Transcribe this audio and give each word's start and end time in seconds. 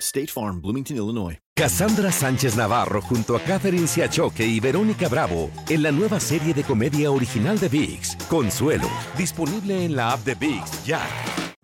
State 0.00 0.28
Farm, 0.28 0.60
Bloomington, 0.60 0.96
Illinois. 0.96 1.38
Cassandra 1.54 2.10
Sánchez 2.10 2.56
Navarro 2.56 3.02
junto 3.02 3.36
a 3.36 3.40
Catherine 3.40 3.86
Siachoque 3.86 4.46
y 4.46 4.60
Verónica 4.60 5.08
Bravo 5.08 5.50
en 5.68 5.82
la 5.82 5.92
nueva 5.92 6.18
serie 6.18 6.54
de 6.54 6.62
comedia 6.64 7.10
original 7.10 7.58
de 7.58 7.68
VIX, 7.68 8.16
Consuelo, 8.28 8.88
disponible 9.18 9.84
en 9.84 9.94
la 9.94 10.12
app 10.12 10.24
de 10.24 10.34
VIX 10.34 10.84
ya. 10.84 11.02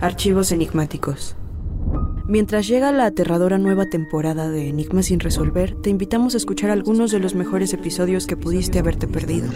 Archivos 0.00 0.52
enigmáticos. 0.52 1.36
Mientras 2.26 2.68
llega 2.68 2.92
la 2.92 3.06
aterradora 3.06 3.56
nueva 3.56 3.86
temporada 3.86 4.50
de 4.50 4.68
Enigmas 4.68 5.06
sin 5.06 5.20
resolver, 5.20 5.74
te 5.80 5.88
invitamos 5.88 6.34
a 6.34 6.36
escuchar 6.36 6.70
algunos 6.70 7.12
de 7.12 7.18
los 7.18 7.34
mejores 7.34 7.72
episodios 7.72 8.26
que 8.26 8.36
pudiste 8.36 8.78
haberte 8.78 9.06
perdido. 9.06 9.48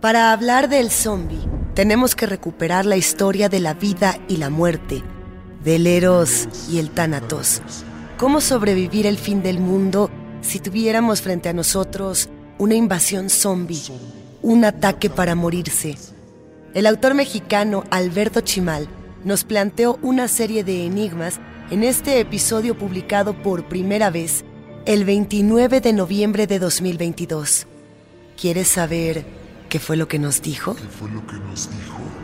Para 0.00 0.32
hablar 0.32 0.70
del 0.70 0.90
zombie, 0.90 1.46
tenemos 1.74 2.14
que 2.14 2.26
recuperar 2.26 2.86
la 2.86 2.96
historia 2.96 3.50
de 3.50 3.60
la 3.60 3.74
vida 3.74 4.18
y 4.26 4.38
la 4.38 4.48
muerte, 4.48 5.02
del 5.62 5.86
Eros 5.86 6.48
y 6.70 6.78
el 6.78 6.90
Tánatos. 6.90 7.60
¿Cómo 8.16 8.40
sobrevivir 8.40 9.06
el 9.06 9.18
fin 9.18 9.42
del 9.42 9.58
mundo 9.58 10.08
si 10.40 10.60
tuviéramos 10.60 11.20
frente 11.20 11.50
a 11.50 11.52
nosotros 11.52 12.30
una 12.58 12.74
invasión 12.74 13.28
zombie, 13.28 13.82
un 14.44 14.64
ataque 14.66 15.08
para 15.08 15.34
morirse? 15.34 15.96
El 16.74 16.86
autor 16.86 17.14
mexicano 17.14 17.84
Alberto 17.90 18.42
Chimal 18.42 18.88
nos 19.24 19.42
planteó 19.42 19.98
una 20.02 20.28
serie 20.28 20.62
de 20.62 20.84
enigmas 20.84 21.40
en 21.70 21.82
este 21.82 22.20
episodio 22.20 22.76
publicado 22.76 23.42
por 23.42 23.64
primera 23.68 24.10
vez 24.10 24.44
el 24.84 25.06
29 25.06 25.80
de 25.80 25.92
noviembre 25.94 26.46
de 26.46 26.58
2022. 26.58 27.66
¿Quieres 28.38 28.68
saber 28.68 29.24
qué 29.70 29.80
fue 29.80 29.96
lo 29.96 30.08
que 30.08 30.18
nos 30.18 30.42
dijo? 30.42 30.76
¿Qué 30.76 30.82
fue 30.82 31.10
lo 31.10 31.26
que 31.26 31.36
nos 31.36 31.70
dijo? 31.70 32.23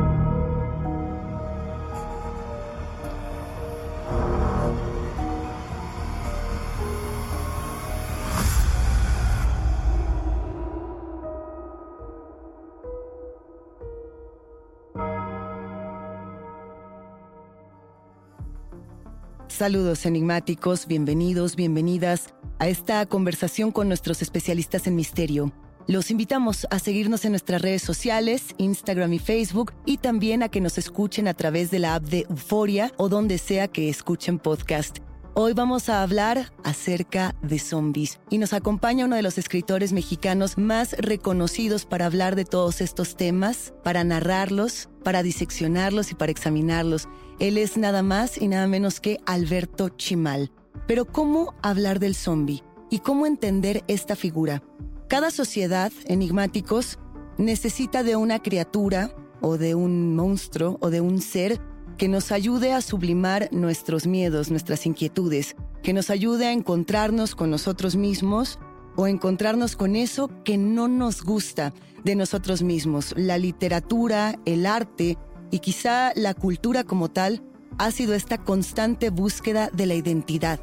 Saludos 19.61 20.07
enigmáticos, 20.07 20.87
bienvenidos, 20.87 21.55
bienvenidas 21.55 22.33
a 22.57 22.67
esta 22.67 23.05
conversación 23.05 23.71
con 23.71 23.87
nuestros 23.87 24.23
especialistas 24.23 24.87
en 24.87 24.95
misterio. 24.95 25.53
Los 25.85 26.09
invitamos 26.09 26.65
a 26.71 26.79
seguirnos 26.79 27.25
en 27.25 27.33
nuestras 27.33 27.61
redes 27.61 27.83
sociales, 27.83 28.55
Instagram 28.57 29.13
y 29.13 29.19
Facebook, 29.19 29.71
y 29.85 29.97
también 29.97 30.41
a 30.41 30.49
que 30.49 30.61
nos 30.61 30.79
escuchen 30.79 31.27
a 31.27 31.35
través 31.35 31.69
de 31.69 31.77
la 31.77 31.93
app 31.93 32.05
de 32.05 32.25
Euforia 32.27 32.91
o 32.97 33.07
donde 33.07 33.37
sea 33.37 33.67
que 33.67 33.87
escuchen 33.87 34.39
podcast. 34.39 34.97
Hoy 35.33 35.53
vamos 35.53 35.87
a 35.87 36.03
hablar 36.03 36.51
acerca 36.65 37.35
de 37.41 37.57
zombies 37.57 38.19
y 38.29 38.37
nos 38.37 38.51
acompaña 38.51 39.05
uno 39.05 39.15
de 39.15 39.21
los 39.21 39.37
escritores 39.37 39.93
mexicanos 39.93 40.57
más 40.57 40.91
reconocidos 40.97 41.85
para 41.85 42.05
hablar 42.05 42.35
de 42.35 42.43
todos 42.43 42.81
estos 42.81 43.15
temas, 43.15 43.73
para 43.81 44.03
narrarlos, 44.03 44.89
para 45.05 45.23
diseccionarlos 45.23 46.11
y 46.11 46.15
para 46.15 46.33
examinarlos. 46.33 47.07
Él 47.39 47.57
es 47.57 47.77
nada 47.77 48.03
más 48.03 48.41
y 48.41 48.49
nada 48.49 48.67
menos 48.67 48.99
que 48.99 49.19
Alberto 49.25 49.87
Chimal. 49.87 50.51
Pero 50.85 51.05
¿cómo 51.05 51.53
hablar 51.61 51.99
del 51.99 52.13
zombie? 52.13 52.61
¿Y 52.89 52.99
cómo 52.99 53.25
entender 53.25 53.85
esta 53.87 54.17
figura? 54.17 54.61
Cada 55.07 55.31
sociedad, 55.31 55.93
enigmáticos, 56.07 56.99
necesita 57.37 58.03
de 58.03 58.17
una 58.17 58.39
criatura 58.39 59.15
o 59.39 59.57
de 59.57 59.75
un 59.75 60.13
monstruo 60.13 60.77
o 60.81 60.89
de 60.89 60.99
un 60.99 61.21
ser 61.21 61.61
que 62.01 62.07
nos 62.07 62.31
ayude 62.31 62.73
a 62.73 62.81
sublimar 62.81 63.47
nuestros 63.51 64.07
miedos, 64.07 64.49
nuestras 64.49 64.87
inquietudes, 64.87 65.55
que 65.83 65.93
nos 65.93 66.09
ayude 66.09 66.47
a 66.47 66.51
encontrarnos 66.51 67.35
con 67.35 67.51
nosotros 67.51 67.95
mismos 67.95 68.57
o 68.95 69.05
encontrarnos 69.05 69.75
con 69.75 69.95
eso 69.95 70.31
que 70.43 70.57
no 70.57 70.87
nos 70.87 71.21
gusta 71.21 71.75
de 72.03 72.15
nosotros 72.15 72.63
mismos. 72.63 73.13
La 73.15 73.37
literatura, 73.37 74.39
el 74.45 74.65
arte 74.65 75.19
y 75.51 75.59
quizá 75.59 76.11
la 76.15 76.33
cultura 76.33 76.83
como 76.83 77.11
tal 77.11 77.43
ha 77.77 77.91
sido 77.91 78.15
esta 78.15 78.39
constante 78.39 79.11
búsqueda 79.11 79.69
de 79.71 79.85
la 79.85 79.93
identidad. 79.93 80.59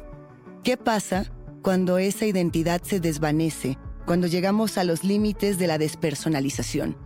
¿Qué 0.65 0.75
pasa 0.75 1.31
cuando 1.61 1.99
esa 1.99 2.25
identidad 2.25 2.81
se 2.83 2.99
desvanece, 2.99 3.77
cuando 4.05 4.27
llegamos 4.27 4.77
a 4.77 4.83
los 4.83 5.05
límites 5.05 5.57
de 5.57 5.67
la 5.67 5.77
despersonalización? 5.77 6.97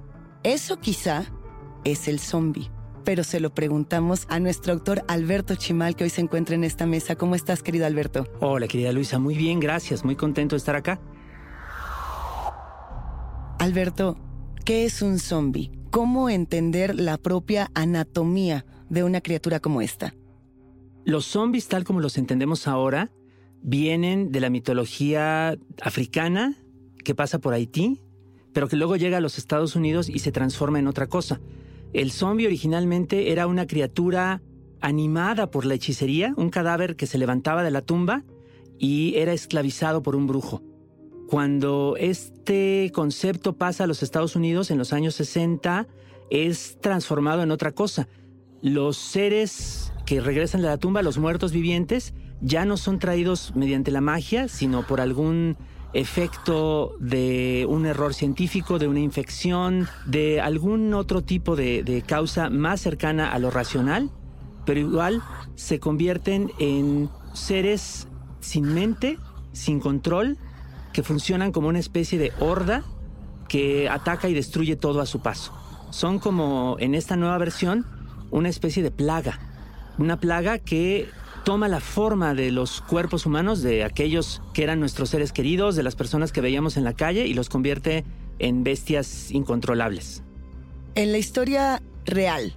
Eso 0.42 0.80
quizá 0.80 1.26
es 1.84 2.08
el 2.08 2.20
zombie 2.20 2.73
pero 3.04 3.24
se 3.24 3.40
lo 3.40 3.54
preguntamos 3.54 4.26
a 4.30 4.40
nuestro 4.40 4.74
autor 4.74 5.04
Alberto 5.08 5.56
Chimal, 5.56 5.96
que 5.96 6.06
hoy 6.06 6.10
se 6.10 6.22
encuentra 6.22 6.56
en 6.56 6.64
esta 6.64 6.86
mesa. 6.86 7.16
¿Cómo 7.16 7.36
estás, 7.36 7.64
querido 7.64 7.86
Alberto? 7.86 8.28
Hola, 8.40 8.68
querida 8.68 8.92
Luisa, 8.92 9.20
muy 9.20 9.36
bien, 9.36 9.60
gracias, 9.60 10.04
muy 10.04 10.16
contento 10.16 10.56
de 10.56 10.58
estar 10.58 10.76
acá. 10.76 11.00
Alberto, 13.60 14.18
¿qué 14.66 14.86
es 14.86 15.02
un 15.02 15.20
zombie? 15.20 15.72
¿Cómo 15.90 16.30
entender 16.30 17.00
la 17.00 17.18
propia 17.18 17.70
anatomía 17.76 18.66
de 18.90 19.04
una 19.04 19.22
criatura 19.22 19.60
como 19.60 19.82
esta? 19.82 20.14
Los 21.06 21.26
zombies, 21.26 21.68
tal 21.68 21.84
como 21.84 22.00
los 22.00 22.18
entendemos 22.18 22.68
ahora, 22.68 23.12
vienen 23.62 24.32
de 24.32 24.40
la 24.40 24.50
mitología 24.50 25.58
africana 25.82 26.56
que 27.04 27.16
pasa 27.16 27.40
por 27.40 27.54
Haití, 27.54 28.02
pero 28.54 28.68
que 28.68 28.76
luego 28.76 28.96
llega 28.96 29.18
a 29.18 29.22
los 29.22 29.38
Estados 29.38 29.76
Unidos 29.76 30.10
y 30.10 30.20
se 30.20 30.32
transforma 30.32 30.80
en 30.80 30.88
otra 30.88 31.08
cosa. 31.08 31.40
El 31.94 32.12
zombie 32.12 32.48
originalmente 32.48 33.32
era 33.32 33.48
una 33.48 33.68
criatura 33.68 34.42
animada 34.82 35.52
por 35.52 35.66
la 35.66 35.76
hechicería, 35.76 36.34
un 36.36 36.50
cadáver 36.50 36.96
que 36.96 37.06
se 37.06 37.18
levantaba 37.18 37.64
de 37.64 37.72
la 37.72 37.82
tumba 37.82 38.24
y 38.80 39.16
era 39.16 39.32
esclavizado 39.32 40.02
por 40.02 40.16
un 40.16 40.28
brujo. 40.28 40.62
Cuando 41.28 41.96
este 41.98 42.92
concepto 42.94 43.58
pasa 43.58 43.86
a 43.86 43.88
los 43.88 44.04
Estados 44.04 44.36
Unidos 44.36 44.72
en 44.72 44.78
los 44.78 44.92
años 44.92 45.16
60, 45.16 45.88
es 46.30 46.78
transformado 46.82 47.44
en 47.44 47.52
otra 47.52 47.72
cosa. 47.72 48.08
Los 48.62 48.98
seres 48.98 49.94
que 50.06 50.20
regresan 50.20 50.62
de 50.62 50.68
la 50.68 50.78
tumba, 50.78 51.02
los 51.02 51.18
muertos 51.18 51.52
vivientes, 51.52 52.14
ya 52.42 52.66
no 52.66 52.76
son 52.76 53.00
traídos 53.00 53.56
mediante 53.56 53.92
la 53.92 54.02
magia, 54.02 54.48
sino 54.48 54.86
por 54.86 55.00
algún 55.00 55.58
efecto 55.94 56.96
de 57.00 57.66
un 57.70 57.86
error 57.86 58.14
científico, 58.14 58.80
de 58.80 58.88
una 58.88 59.00
infección, 59.00 59.88
de 60.06 60.42
algún 60.42 60.94
otro 60.94 61.22
tipo 61.22 61.56
de, 61.56 61.84
de, 61.84 62.02
causa 62.02 62.50
más 62.50 62.82
cercana 62.82 63.32
a 63.32 63.40
lo 63.40 63.52
racional, 63.52 64.10
pero 64.66 64.80
igual 64.80 65.22
se 65.56 65.80
convierten 65.80 66.52
en 66.60 67.10
seres 67.34 68.08
sin 68.40 68.74
mente, 68.74 69.18
sin 69.52 69.80
control, 69.80 70.38
que 70.94 71.04
funcionan 71.04 71.52
como 71.52 71.68
una 71.68 71.80
especie 71.80 72.18
de 72.18 72.32
horda 72.40 72.84
que 73.48 73.90
ataca 73.90 74.30
y 74.30 74.34
destruye 74.34 74.76
todo 74.76 75.02
a 75.02 75.06
su 75.06 75.22
paso. 75.22 75.54
Son 75.90 76.20
como 76.20 76.76
en 76.80 76.96
esta 76.96 77.16
nueva 77.16 77.38
versión 77.38 77.86
una 78.32 78.50
especie 78.50 78.82
de 78.82 78.92
plaga, 78.92 79.40
una 79.98 80.20
plaga 80.20 80.58
que 80.58 81.10
toma 81.44 81.68
la 81.68 81.80
forma 81.80 82.34
de 82.34 82.52
los 82.52 82.82
cuerpos 82.82 83.26
humanos, 83.26 83.62
de 83.62 83.84
aquellos 83.84 84.42
que 84.54 84.64
eran 84.64 84.80
nuestros 84.80 85.10
seres 85.10 85.32
queridos, 85.32 85.76
de 85.76 85.84
las 85.84 85.96
personas 85.96 86.32
que 86.32 86.42
veíamos 86.42 86.78
en 86.78 86.84
la 86.84 86.94
calle 86.94 87.28
y 87.28 87.34
los 87.34 87.50
convierte 87.50 88.06
en 88.40 88.64
bestias 88.64 89.32
incontrolables. 89.32 90.24
En 90.96 91.12
la 91.12 91.18
historia 91.18 91.82
real 92.06 92.56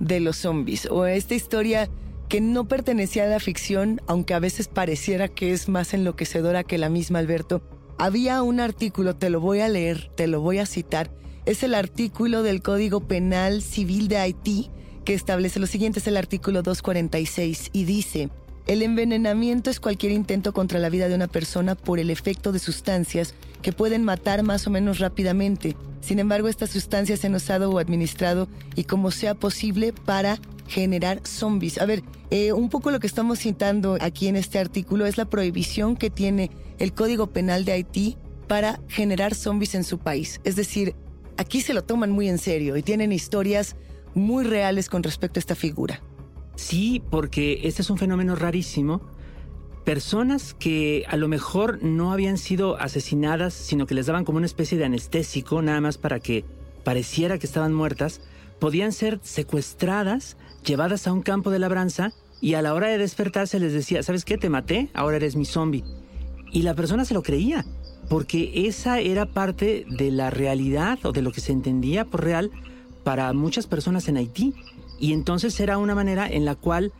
de 0.00 0.20
los 0.20 0.36
zombies, 0.36 0.86
o 0.86 1.06
esta 1.06 1.34
historia 1.34 1.88
que 2.28 2.40
no 2.40 2.68
pertenecía 2.68 3.24
a 3.24 3.28
la 3.28 3.40
ficción, 3.40 4.00
aunque 4.06 4.34
a 4.34 4.38
veces 4.38 4.68
pareciera 4.68 5.28
que 5.28 5.52
es 5.52 5.68
más 5.68 5.94
enloquecedora 5.94 6.62
que 6.62 6.78
la 6.78 6.90
misma 6.90 7.18
Alberto, 7.18 7.62
había 7.98 8.42
un 8.42 8.60
artículo, 8.60 9.16
te 9.16 9.30
lo 9.30 9.40
voy 9.40 9.60
a 9.60 9.68
leer, 9.68 10.10
te 10.14 10.26
lo 10.26 10.40
voy 10.40 10.58
a 10.58 10.66
citar, 10.66 11.10
es 11.46 11.62
el 11.62 11.74
artículo 11.74 12.42
del 12.42 12.62
Código 12.62 13.00
Penal 13.00 13.62
Civil 13.62 14.08
de 14.08 14.18
Haití 14.18 14.70
que 15.08 15.14
establece 15.14 15.58
lo 15.58 15.66
siguiente, 15.66 16.00
es 16.00 16.06
el 16.06 16.18
artículo 16.18 16.62
246 16.62 17.70
y 17.72 17.84
dice, 17.84 18.28
el 18.66 18.82
envenenamiento 18.82 19.70
es 19.70 19.80
cualquier 19.80 20.12
intento 20.12 20.52
contra 20.52 20.78
la 20.78 20.90
vida 20.90 21.08
de 21.08 21.14
una 21.14 21.28
persona 21.28 21.76
por 21.76 21.98
el 21.98 22.10
efecto 22.10 22.52
de 22.52 22.58
sustancias 22.58 23.32
que 23.62 23.72
pueden 23.72 24.04
matar 24.04 24.42
más 24.42 24.66
o 24.66 24.70
menos 24.70 24.98
rápidamente. 24.98 25.76
Sin 26.02 26.18
embargo, 26.18 26.46
estas 26.46 26.68
sustancias 26.68 27.20
se 27.20 27.28
han 27.28 27.34
usado 27.34 27.70
o 27.70 27.78
administrado 27.78 28.48
y 28.74 28.84
como 28.84 29.10
sea 29.10 29.34
posible 29.34 29.94
para 29.94 30.38
generar 30.66 31.22
zombies. 31.26 31.78
A 31.78 31.86
ver, 31.86 32.02
eh, 32.30 32.52
un 32.52 32.68
poco 32.68 32.90
lo 32.90 33.00
que 33.00 33.06
estamos 33.06 33.38
citando 33.38 33.96
aquí 34.02 34.28
en 34.28 34.36
este 34.36 34.58
artículo 34.58 35.06
es 35.06 35.16
la 35.16 35.24
prohibición 35.24 35.96
que 35.96 36.10
tiene 36.10 36.50
el 36.78 36.92
Código 36.92 37.28
Penal 37.28 37.64
de 37.64 37.72
Haití 37.72 38.18
para 38.46 38.78
generar 38.88 39.34
zombies 39.34 39.74
en 39.74 39.84
su 39.84 39.96
país. 39.96 40.38
Es 40.44 40.56
decir, 40.56 40.94
aquí 41.38 41.62
se 41.62 41.72
lo 41.72 41.82
toman 41.82 42.10
muy 42.10 42.28
en 42.28 42.36
serio 42.36 42.76
y 42.76 42.82
tienen 42.82 43.10
historias 43.10 43.74
muy 44.14 44.44
reales 44.44 44.88
con 44.88 45.02
respecto 45.02 45.38
a 45.38 45.40
esta 45.40 45.54
figura. 45.54 46.00
Sí, 46.56 47.02
porque 47.10 47.60
este 47.64 47.82
es 47.82 47.90
un 47.90 47.98
fenómeno 47.98 48.34
rarísimo. 48.34 49.00
Personas 49.84 50.54
que 50.54 51.04
a 51.08 51.16
lo 51.16 51.28
mejor 51.28 51.82
no 51.82 52.12
habían 52.12 52.36
sido 52.36 52.78
asesinadas, 52.80 53.54
sino 53.54 53.86
que 53.86 53.94
les 53.94 54.06
daban 54.06 54.24
como 54.24 54.38
una 54.38 54.46
especie 54.46 54.76
de 54.76 54.84
anestésico, 54.84 55.62
nada 55.62 55.80
más 55.80 55.98
para 55.98 56.20
que 56.20 56.44
pareciera 56.84 57.38
que 57.38 57.46
estaban 57.46 57.72
muertas, 57.72 58.20
podían 58.58 58.92
ser 58.92 59.20
secuestradas, 59.22 60.36
llevadas 60.64 61.06
a 61.06 61.12
un 61.12 61.22
campo 61.22 61.50
de 61.50 61.58
labranza 61.58 62.12
y 62.40 62.54
a 62.54 62.62
la 62.62 62.74
hora 62.74 62.88
de 62.88 62.98
despertarse 62.98 63.60
les 63.60 63.72
decía, 63.72 64.02
¿sabes 64.02 64.24
qué? 64.24 64.36
Te 64.36 64.50
maté, 64.50 64.90
ahora 64.94 65.16
eres 65.16 65.36
mi 65.36 65.44
zombie. 65.44 65.84
Y 66.50 66.62
la 66.62 66.74
persona 66.74 67.04
se 67.04 67.14
lo 67.14 67.22
creía, 67.22 67.64
porque 68.08 68.66
esa 68.66 69.00
era 69.00 69.26
parte 69.26 69.86
de 69.88 70.10
la 70.10 70.30
realidad 70.30 70.98
o 71.04 71.12
de 71.12 71.22
lo 71.22 71.32
que 71.32 71.40
se 71.40 71.52
entendía 71.52 72.04
por 72.04 72.24
real 72.24 72.50
para 73.08 73.32
muchas 73.32 73.66
personas 73.66 74.06
en 74.08 74.18
Haití. 74.18 74.52
Y 75.00 75.14
entonces 75.14 75.58
era 75.60 75.78
una 75.78 75.94
manera 75.94 76.28
en 76.28 76.44
la 76.44 76.56
cual 76.56 76.92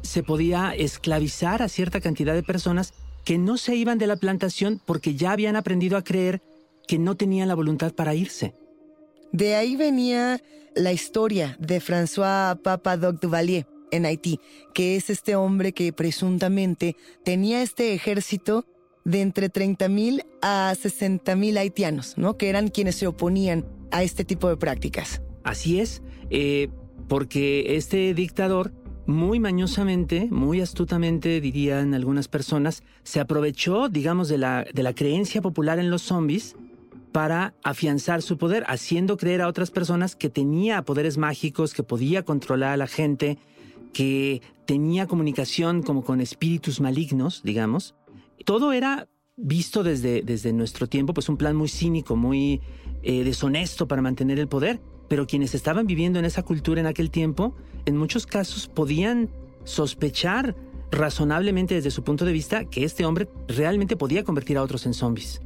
se 0.00 0.22
podía 0.22 0.72
esclavizar 0.72 1.60
a 1.60 1.68
cierta 1.68 2.00
cantidad 2.00 2.34
de 2.34 2.44
personas 2.44 2.94
que 3.24 3.36
no 3.36 3.56
se 3.56 3.74
iban 3.74 3.98
de 3.98 4.06
la 4.06 4.14
plantación 4.14 4.80
porque 4.86 5.16
ya 5.16 5.32
habían 5.32 5.56
aprendido 5.56 5.96
a 5.96 6.04
creer 6.04 6.40
que 6.86 7.00
no 7.00 7.16
tenían 7.16 7.48
la 7.48 7.56
voluntad 7.56 7.92
para 7.94 8.14
irse. 8.14 8.54
De 9.32 9.56
ahí 9.56 9.74
venía 9.74 10.40
la 10.76 10.92
historia 10.92 11.56
de 11.58 11.80
François 11.80 12.62
Papa 12.62 12.96
Doc 12.96 13.20
Duvalier 13.20 13.66
en 13.90 14.06
Haití, 14.06 14.38
que 14.72 14.94
es 14.94 15.10
este 15.10 15.34
hombre 15.34 15.72
que 15.72 15.92
presuntamente 15.92 16.94
tenía 17.24 17.60
este 17.60 17.92
ejército 17.92 18.66
de 19.04 19.20
entre 19.20 19.52
30.000 19.52 20.26
a 20.42 20.72
60.000 20.80 21.58
haitianos, 21.58 22.16
¿no? 22.16 22.36
Que 22.36 22.50
eran 22.50 22.68
quienes 22.68 22.94
se 22.94 23.08
oponían 23.08 23.64
a 23.90 24.04
este 24.04 24.24
tipo 24.24 24.48
de 24.48 24.56
prácticas. 24.56 25.22
Así 25.46 25.78
es, 25.78 26.02
eh, 26.28 26.70
porque 27.06 27.76
este 27.76 28.14
dictador 28.14 28.72
muy 29.06 29.38
mañosamente, 29.38 30.26
muy 30.28 30.60
astutamente, 30.60 31.40
dirían 31.40 31.94
algunas 31.94 32.26
personas, 32.26 32.82
se 33.04 33.20
aprovechó, 33.20 33.88
digamos, 33.88 34.28
de 34.28 34.38
la, 34.38 34.66
de 34.74 34.82
la 34.82 34.92
creencia 34.92 35.40
popular 35.40 35.78
en 35.78 35.88
los 35.88 36.02
zombies 36.02 36.56
para 37.12 37.54
afianzar 37.62 38.22
su 38.22 38.38
poder, 38.38 38.64
haciendo 38.66 39.16
creer 39.16 39.40
a 39.40 39.46
otras 39.46 39.70
personas 39.70 40.16
que 40.16 40.30
tenía 40.30 40.82
poderes 40.82 41.16
mágicos, 41.16 41.74
que 41.74 41.84
podía 41.84 42.24
controlar 42.24 42.72
a 42.72 42.76
la 42.76 42.88
gente, 42.88 43.38
que 43.92 44.42
tenía 44.66 45.06
comunicación 45.06 45.84
como 45.84 46.02
con 46.02 46.20
espíritus 46.20 46.80
malignos, 46.80 47.42
digamos. 47.44 47.94
Todo 48.44 48.72
era 48.72 49.08
visto 49.36 49.84
desde, 49.84 50.22
desde 50.22 50.52
nuestro 50.52 50.88
tiempo, 50.88 51.14
pues 51.14 51.28
un 51.28 51.36
plan 51.36 51.54
muy 51.54 51.68
cínico, 51.68 52.16
muy 52.16 52.60
eh, 53.04 53.22
deshonesto 53.22 53.86
para 53.86 54.02
mantener 54.02 54.40
el 54.40 54.48
poder 54.48 54.80
pero 55.08 55.26
quienes 55.26 55.54
estaban 55.54 55.86
viviendo 55.86 56.18
en 56.18 56.24
esa 56.24 56.42
cultura 56.42 56.80
en 56.80 56.86
aquel 56.86 57.10
tiempo, 57.10 57.54
en 57.84 57.96
muchos 57.96 58.26
casos 58.26 58.68
podían 58.68 59.30
sospechar 59.64 60.56
razonablemente 60.90 61.74
desde 61.74 61.90
su 61.90 62.04
punto 62.04 62.24
de 62.24 62.32
vista 62.32 62.64
que 62.64 62.84
este 62.84 63.04
hombre 63.04 63.28
realmente 63.48 63.96
podía 63.96 64.24
convertir 64.24 64.56
a 64.56 64.62
otros 64.62 64.86
en 64.86 64.94
zombies. 64.94 65.40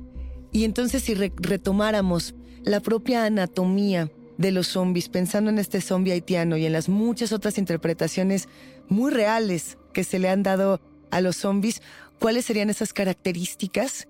Y 0.52 0.64
entonces 0.64 1.02
si 1.02 1.14
retomáramos 1.14 2.34
la 2.62 2.80
propia 2.80 3.24
anatomía 3.24 4.10
de 4.36 4.52
los 4.52 4.68
zombies, 4.68 5.08
pensando 5.08 5.50
en 5.50 5.58
este 5.58 5.80
zombie 5.80 6.12
haitiano 6.12 6.56
y 6.56 6.66
en 6.66 6.72
las 6.72 6.88
muchas 6.88 7.32
otras 7.32 7.58
interpretaciones 7.58 8.48
muy 8.88 9.10
reales 9.10 9.76
que 9.92 10.04
se 10.04 10.18
le 10.18 10.28
han 10.28 10.42
dado 10.42 10.80
a 11.10 11.20
los 11.20 11.36
zombies, 11.36 11.82
¿cuáles 12.18 12.46
serían 12.46 12.70
esas 12.70 12.92
características 12.92 14.08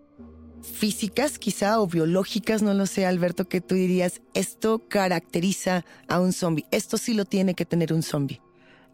físicas 0.62 1.38
quizá 1.38 1.80
o 1.80 1.86
biológicas, 1.86 2.62
no 2.62 2.74
lo 2.74 2.86
sé, 2.86 3.06
Alberto, 3.06 3.48
que 3.48 3.60
tú 3.60 3.74
dirías, 3.74 4.20
esto 4.34 4.82
caracteriza 4.88 5.84
a 6.08 6.20
un 6.20 6.32
zombie, 6.32 6.64
esto 6.70 6.96
sí 6.96 7.14
lo 7.14 7.24
tiene 7.24 7.54
que 7.54 7.64
tener 7.64 7.92
un 7.92 8.02
zombie? 8.02 8.40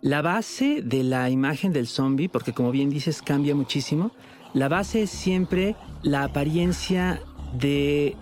La 0.03 0.23
base 0.23 0.83
de 0.83 1.03
la 1.03 1.31
imagen 1.31 1.73
del 1.73 1.87
zombie, 1.87 2.29
porque 2.29 2.53
como 2.53 2.71
bien 2.71 2.91
dices, 2.91 3.23
cambia 3.23 3.55
muchísimo, 3.55 4.13
la 4.55 4.69
base 4.69 5.03
es 5.03 5.11
siempre 5.11 5.75
la 6.03 6.25
apariencia 6.25 7.23
de, 7.59 8.17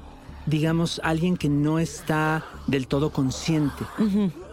digamos, 0.46 1.00
alguien 1.04 1.36
que 1.36 1.48
no 1.48 1.78
está 1.78 2.44
del 2.66 2.86
todo 2.86 3.12
consciente. 3.12 3.84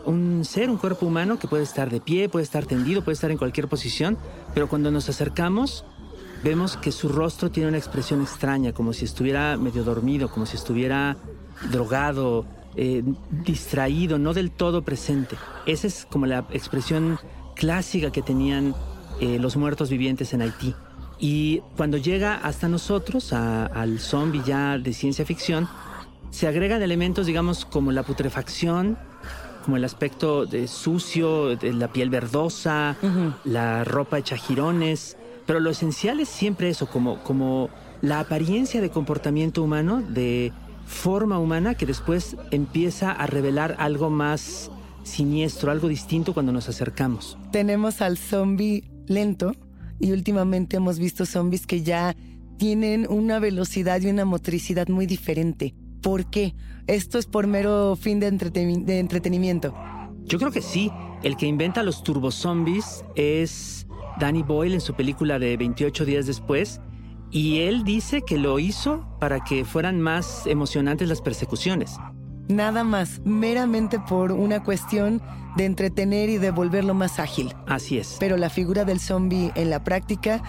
Un 0.05 0.43
ser, 0.45 0.69
un 0.69 0.77
cuerpo 0.77 1.05
humano 1.05 1.37
que 1.39 1.47
puede 1.47 1.63
estar 1.63 1.89
de 1.89 2.01
pie, 2.01 2.27
puede 2.27 2.43
estar 2.43 2.65
tendido, 2.65 3.03
puede 3.03 3.13
estar 3.13 3.31
en 3.31 3.37
cualquier 3.37 3.67
posición, 3.67 4.17
pero 4.53 4.67
cuando 4.67 4.91
nos 4.91 5.07
acercamos 5.09 5.85
vemos 6.43 6.77
que 6.77 6.91
su 6.91 7.09
rostro 7.09 7.51
tiene 7.51 7.69
una 7.69 7.77
expresión 7.77 8.21
extraña, 8.21 8.73
como 8.73 8.93
si 8.93 9.05
estuviera 9.05 9.57
medio 9.57 9.83
dormido, 9.83 10.29
como 10.29 10.45
si 10.45 10.55
estuviera 10.55 11.17
drogado, 11.71 12.45
eh, 12.75 13.03
distraído, 13.29 14.17
no 14.17 14.33
del 14.33 14.51
todo 14.51 14.81
presente. 14.81 15.35
Esa 15.65 15.87
es 15.87 16.07
como 16.09 16.25
la 16.25 16.45
expresión 16.51 17.19
clásica 17.55 18.11
que 18.11 18.21
tenían 18.21 18.73
eh, 19.19 19.37
los 19.39 19.57
muertos 19.57 19.89
vivientes 19.89 20.33
en 20.33 20.41
Haití. 20.41 20.73
Y 21.19 21.61
cuando 21.77 21.97
llega 21.97 22.35
hasta 22.35 22.67
nosotros, 22.67 23.31
al 23.33 23.99
zombie 23.99 24.41
ya 24.43 24.79
de 24.79 24.91
ciencia 24.93 25.23
ficción, 25.25 25.67
se 26.31 26.47
agregan 26.47 26.81
elementos, 26.81 27.27
digamos, 27.27 27.65
como 27.65 27.91
la 27.91 28.01
putrefacción, 28.01 28.97
como 29.63 29.77
el 29.77 29.85
aspecto 29.85 30.47
de 30.47 30.67
sucio, 30.67 31.55
de 31.55 31.73
la 31.73 31.89
piel 31.89 32.09
verdosa, 32.09 32.95
la 33.43 33.83
ropa 33.83 34.17
hecha 34.17 34.35
jirones, 34.35 35.17
pero 35.51 35.59
lo 35.59 35.69
esencial 35.69 36.21
es 36.21 36.29
siempre 36.29 36.69
eso, 36.69 36.87
como, 36.87 37.21
como 37.23 37.69
la 38.01 38.21
apariencia 38.21 38.79
de 38.79 38.89
comportamiento 38.89 39.61
humano, 39.61 40.01
de 40.01 40.53
forma 40.85 41.39
humana, 41.39 41.75
que 41.75 41.85
después 41.85 42.37
empieza 42.51 43.11
a 43.11 43.27
revelar 43.27 43.75
algo 43.77 44.09
más 44.09 44.71
siniestro, 45.03 45.69
algo 45.69 45.89
distinto 45.89 46.33
cuando 46.33 46.53
nos 46.53 46.69
acercamos. 46.69 47.37
Tenemos 47.51 48.01
al 48.01 48.17
zombie 48.17 48.89
lento 49.07 49.51
y 49.99 50.13
últimamente 50.13 50.77
hemos 50.77 50.99
visto 50.99 51.25
zombies 51.25 51.67
que 51.67 51.83
ya 51.83 52.15
tienen 52.57 53.05
una 53.09 53.39
velocidad 53.39 53.99
y 53.99 54.07
una 54.07 54.23
motricidad 54.23 54.87
muy 54.87 55.05
diferente. 55.05 55.75
¿Por 56.01 56.29
qué? 56.29 56.55
Esto 56.87 57.17
es 57.17 57.25
por 57.25 57.45
mero 57.47 57.97
fin 57.97 58.21
de, 58.21 58.31
de 58.31 58.99
entretenimiento. 58.99 59.75
Yo 60.23 60.39
creo 60.39 60.51
que 60.51 60.61
sí. 60.61 60.89
El 61.23 61.35
que 61.35 61.45
inventa 61.45 61.83
los 61.83 62.03
turbozombies 62.03 63.03
es 63.15 63.85
Danny 64.21 64.43
Boyle 64.43 64.75
en 64.75 64.81
su 64.81 64.93
película 64.93 65.39
de 65.39 65.57
28 65.57 66.05
días 66.05 66.27
después. 66.27 66.79
Y 67.31 67.61
él 67.61 67.83
dice 67.83 68.21
que 68.21 68.37
lo 68.37 68.59
hizo 68.59 69.07
para 69.19 69.43
que 69.43 69.65
fueran 69.65 69.99
más 69.99 70.45
emocionantes 70.45 71.09
las 71.09 71.21
persecuciones. 71.21 71.97
Nada 72.47 72.83
más, 72.83 73.21
meramente 73.25 73.99
por 73.99 74.31
una 74.31 74.63
cuestión 74.63 75.21
de 75.57 75.65
entretener 75.65 76.29
y 76.29 76.37
de 76.37 76.51
volverlo 76.51 76.93
más 76.93 77.19
ágil. 77.19 77.55
Así 77.65 77.97
es. 77.97 78.17
Pero 78.19 78.37
la 78.37 78.49
figura 78.49 78.85
del 78.85 78.99
zombie 78.99 79.51
en 79.55 79.69
la 79.69 79.83
práctica 79.83 80.43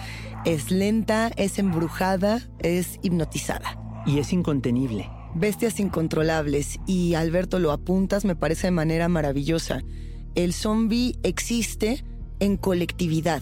es 0.45 0.69
lenta, 0.69 1.31
es 1.35 1.57
embrujada, 1.57 2.41
es 2.59 2.99
hipnotizada. 3.01 3.79
Y 4.05 4.19
es 4.19 4.33
incontenible. 4.33 5.09
Bestias 5.33 5.79
incontrolables. 5.79 6.79
Y 6.85 7.15
Alberto, 7.15 7.57
lo 7.57 7.71
apuntas, 7.71 8.23
me 8.23 8.35
parece 8.35 8.67
de 8.67 8.71
manera 8.71 9.07
maravillosa. 9.07 9.81
El 10.35 10.53
zombie 10.53 11.17
existe 11.23 12.03
en 12.39 12.57
colectividad. 12.57 13.41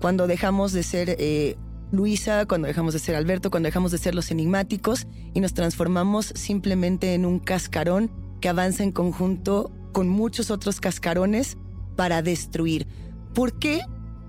Cuando 0.00 0.26
dejamos 0.26 0.72
de 0.72 0.82
ser 0.82 1.16
eh, 1.18 1.56
Luisa, 1.92 2.46
cuando 2.46 2.68
dejamos 2.68 2.94
de 2.94 2.98
ser 2.98 3.16
Alberto, 3.16 3.50
cuando 3.50 3.66
dejamos 3.66 3.92
de 3.92 3.98
ser 3.98 4.14
los 4.14 4.30
enigmáticos 4.30 5.06
y 5.34 5.40
nos 5.40 5.52
transformamos 5.52 6.32
simplemente 6.34 7.14
en 7.14 7.26
un 7.26 7.38
cascarón 7.38 8.10
que 8.40 8.48
avanza 8.48 8.82
en 8.82 8.92
conjunto 8.92 9.70
con 9.92 10.08
muchos 10.08 10.50
otros 10.50 10.80
cascarones 10.80 11.58
para 11.96 12.22
destruir. 12.22 12.86
¿Por 13.34 13.58
qué 13.58 13.82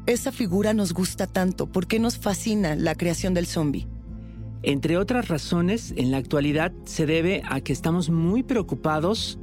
esa 0.08 0.34
figura 0.34 0.74
nos 0.74 0.94
gusta 0.94 1.26
tanto? 1.26 1.68
¿Por 1.68 1.88
qué 1.88 2.00
nos 2.00 2.18
fascina 2.18 2.76
la 2.76 2.96
creación 2.96 3.34
del 3.34 3.48
zombie? 3.48 3.88
Entre 4.64 4.98
otras 4.98 5.30
razones, 5.30 5.94
en 5.96 6.12
la 6.12 6.18
actualidad 6.18 6.74
se 6.84 7.06
debe 7.06 7.44
a 7.50 7.62
que 7.62 7.74
estamos 7.74 8.10
muy 8.10 8.44
preocupados 8.44 9.40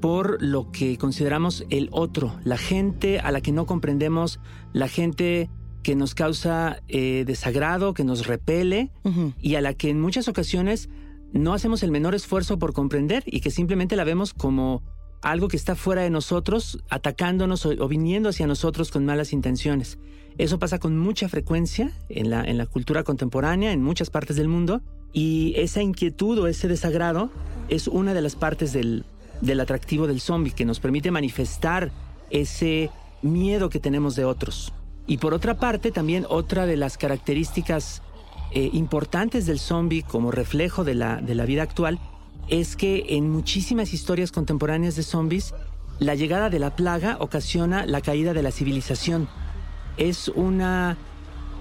por 0.00 0.40
lo 0.42 0.70
que 0.70 0.98
consideramos 0.98 1.64
el 1.70 1.88
otro, 1.90 2.38
la 2.44 2.58
gente 2.58 3.20
a 3.20 3.32
la 3.32 3.40
que 3.40 3.52
no 3.52 3.66
comprendemos, 3.66 4.38
la 4.72 4.86
gente 4.86 5.48
que 5.84 5.94
nos 5.94 6.16
causa 6.16 6.82
eh, 6.88 7.22
desagrado, 7.24 7.94
que 7.94 8.02
nos 8.02 8.26
repele 8.26 8.90
y 9.40 9.54
a 9.54 9.60
la 9.60 9.74
que 9.74 9.90
en 9.90 10.00
muchas 10.00 10.26
ocasiones 10.26 10.88
no 11.32 11.52
hacemos 11.52 11.82
el 11.84 11.92
menor 11.92 12.14
esfuerzo 12.16 12.58
por 12.58 12.72
comprender 12.72 13.22
y 13.26 13.40
que 13.40 13.50
simplemente 13.50 13.94
la 13.94 14.02
vemos 14.02 14.34
como 14.34 14.82
algo 15.22 15.48
que 15.48 15.56
está 15.56 15.76
fuera 15.76 16.02
de 16.02 16.10
nosotros, 16.10 16.82
atacándonos 16.88 17.66
o, 17.66 17.88
viniendo 17.88 18.30
hacia 18.30 18.46
nosotros 18.46 18.90
con 18.90 19.04
malas 19.04 19.32
intenciones. 19.32 19.98
Eso 20.38 20.58
pasa 20.58 20.78
con 20.78 20.98
mucha 20.98 21.28
frecuencia 21.28 21.92
en 22.08 22.30
la, 22.30 22.42
en 22.42 22.58
la 22.58 22.66
cultura 22.66 23.04
contemporánea, 23.04 23.72
en 23.72 23.82
muchas 23.82 24.10
partes 24.10 24.36
del 24.36 24.48
mundo, 24.48 24.80
y 25.12 25.54
esa 25.56 25.82
inquietud 25.82 26.38
o 26.38 26.46
ese 26.48 26.66
desagrado 26.66 27.30
es 27.68 27.88
una 27.88 28.14
de 28.14 28.22
las 28.22 28.36
partes 28.36 28.72
del, 28.72 29.04
del 29.40 29.60
atractivo 29.60 30.06
del 30.06 30.20
zombie, 30.20 30.52
que 30.52 30.64
nos 30.64 30.80
permite 30.80 31.10
manifestar 31.10 31.92
ese 32.30 32.90
miedo 33.22 33.68
que 33.68 33.80
tenemos 33.80 34.16
de 34.16 34.24
otros. 34.24 34.72
Y 35.06 35.18
por 35.18 35.34
otra 35.34 35.54
parte, 35.54 35.90
también 35.90 36.26
otra 36.28 36.66
de 36.66 36.76
las 36.76 36.96
características 36.96 38.02
eh, 38.52 38.70
importantes 38.72 39.46
del 39.46 39.58
zombie 39.58 40.02
como 40.02 40.30
reflejo 40.30 40.84
de 40.84 40.94
la, 40.94 41.16
de 41.16 41.34
la 41.34 41.44
vida 41.44 41.62
actual 41.62 41.98
es 42.48 42.76
que 42.76 43.06
en 43.08 43.30
muchísimas 43.30 43.92
historias 43.92 44.32
contemporáneas 44.32 44.96
de 44.96 45.02
zombies, 45.02 45.54
la 45.98 46.14
llegada 46.14 46.50
de 46.50 46.58
la 46.58 46.76
plaga 46.76 47.16
ocasiona 47.20 47.86
la 47.86 48.00
caída 48.00 48.34
de 48.34 48.42
la 48.42 48.50
civilización. 48.50 49.28
Es 49.96 50.28
una 50.28 50.96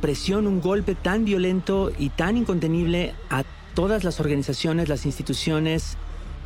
presión, 0.01 0.47
un 0.47 0.59
golpe 0.59 0.95
tan 0.95 1.23
violento 1.23 1.91
y 1.97 2.09
tan 2.09 2.35
incontenible 2.35 3.13
a 3.29 3.43
todas 3.73 4.03
las 4.03 4.19
organizaciones, 4.19 4.89
las 4.89 5.05
instituciones, 5.05 5.97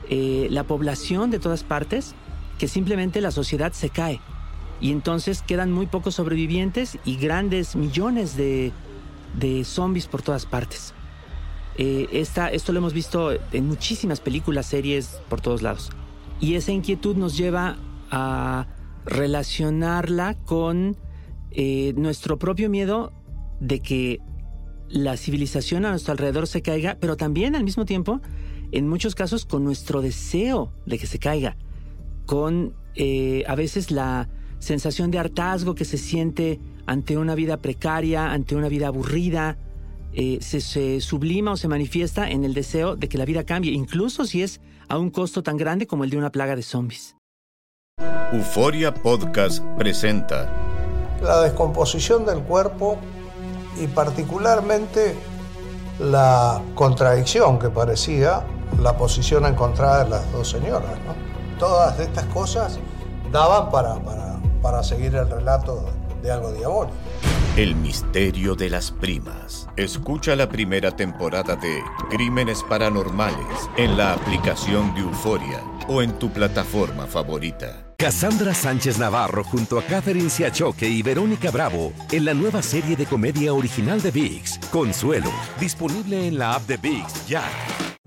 eh, 0.10 0.48
la 0.52 0.64
población 0.64 1.32
de 1.32 1.40
todas 1.40 1.64
partes, 1.64 2.14
que 2.60 2.68
simplemente 2.68 3.22
la 3.22 3.32
sociedad 3.32 3.74
se 3.74 3.90
cae. 3.90 4.22
Y 4.80 4.92
entonces 4.92 5.42
quedan 5.42 5.72
muy 5.72 5.88
pocos 5.88 6.16
sobrevivientes 6.16 6.98
y 7.04 7.18
grandes 7.18 7.76
millones 7.76 8.38
de, 8.38 8.72
de 9.40 9.64
zombies 9.64 10.08
por 10.08 10.22
todas 10.22 10.46
partes. 10.46 10.94
Eh, 11.78 12.08
esto 12.12 12.72
lo 12.72 12.80
hemos 12.80 12.94
visto 12.94 13.32
en 13.52 13.68
muchísimas 13.68 14.20
películas, 14.20 14.66
series, 14.66 15.20
por 15.30 15.42
todos 15.42 15.62
lados. 15.62 15.92
Y 16.40 16.56
esa 16.56 16.72
inquietud 16.72 17.16
nos 17.16 17.38
lleva 17.38 17.78
a 18.10 18.68
relacionarla 19.06 20.36
con 20.46 20.98
eh, 21.52 21.94
nuestro 21.96 22.38
propio 22.38 22.70
miedo 22.70 23.14
de 23.60 23.80
que 23.80 24.20
la 24.90 25.18
civilización 25.18 25.86
a 25.86 25.92
nuestro 25.92 26.14
alrededor 26.14 26.48
se 26.48 26.62
caiga, 26.62 26.98
pero 27.00 27.18
también 27.18 27.56
al 27.56 27.64
mismo 27.64 27.86
tiempo, 27.86 28.22
en 28.72 28.88
muchos 28.88 29.16
casos, 29.16 29.46
con 29.46 29.64
nuestro 29.64 30.02
deseo 30.02 30.74
de 30.86 30.98
que 30.98 31.08
se 31.08 31.20
caiga, 31.20 31.58
con 32.26 32.74
eh, 32.96 33.44
a 33.48 33.56
veces 33.56 33.92
la 33.92 34.30
sensación 34.60 35.12
de 35.12 35.20
hartazgo 35.20 35.76
que 35.76 35.86
se 35.86 35.98
siente 35.98 36.60
ante 36.86 37.18
una 37.18 37.36
vida 37.36 37.58
precaria, 37.58 38.32
ante 38.32 38.56
una 38.56 38.70
vida 38.70 38.88
aburrida, 38.88 39.58
eh, 40.14 40.40
se, 40.42 41.00
sublima 41.02 41.52
o 41.52 41.58
se 41.58 41.68
manifiesta 41.68 42.30
en 42.30 42.44
el 42.44 42.54
deseo 42.54 42.96
de 42.96 43.08
que 43.10 43.18
la 43.18 43.26
vida 43.26 43.44
cambie, 43.44 43.72
incluso 43.72 44.26
si 44.26 44.42
es 44.42 44.62
a 44.88 44.98
un 44.98 45.12
costo 45.12 45.44
tan 45.44 45.58
grande 45.58 45.86
como 45.86 46.04
el 46.04 46.10
de 46.10 46.18
una 46.18 46.32
plaga 46.32 46.56
de 46.56 46.64
zombies. 46.64 47.16
Euforia 48.32 48.94
Podcast 48.94 49.64
presenta 49.78 50.52
la 51.22 51.42
descomposición 51.42 52.26
del 52.26 52.40
cuerpo 52.40 52.98
y 53.82 53.88
particularmente 53.88 55.16
la 56.00 56.62
contradicción 56.76 57.60
que 57.60 57.70
parecía 57.70 58.44
la 58.82 58.98
posición 58.98 59.46
encontrada 59.46 60.04
de 60.04 60.10
las 60.10 60.32
dos 60.32 60.50
señoras. 60.50 60.92
Todas 61.60 62.00
estas 62.00 62.26
cosas 62.26 62.80
daban 63.32 63.72
para, 63.72 63.96
para, 63.96 64.27
para 64.62 64.84
seguir 64.84 65.16
el 65.16 65.30
relato 65.30 65.90
de 66.22 66.32
algo 66.32 66.52
diabólico. 66.52 66.96
El 67.56 67.76
misterio 67.76 68.56
de 68.56 68.70
las 68.70 68.92
primas. 68.92 69.68
Escucha 69.78 70.36
la 70.36 70.48
primera 70.48 70.96
temporada 70.96 71.56
de 71.56 71.82
Crímenes 72.10 72.64
Paranormales 72.64 73.70
en 73.78 73.98
la 73.98 74.14
aplicación 74.14 74.94
de 74.94 75.02
Euforia 75.02 75.64
o 75.88 76.02
en 76.02 76.20
tu 76.20 76.30
plataforma 76.32 77.08
favorita. 77.08 77.88
Cassandra 77.98 78.54
Sánchez 78.54 79.00
Navarro 79.00 79.44
junto 79.44 79.80
a 79.80 79.82
Catherine 79.82 80.30
Siachoque 80.30 80.88
y 80.88 81.02
Verónica 81.02 81.50
Bravo 81.50 81.94
en 82.12 82.26
la 82.26 82.36
nueva 82.36 82.62
serie 82.62 82.96
de 82.96 83.08
comedia 83.08 83.56
original 83.56 84.04
de 84.04 84.12
VIX, 84.12 84.60
Consuelo, 84.72 85.32
disponible 85.60 86.28
en 86.28 86.38
la 86.38 86.54
app 86.54 86.68
de 86.68 86.78
VIX 86.78 87.28
ya. 87.28 87.44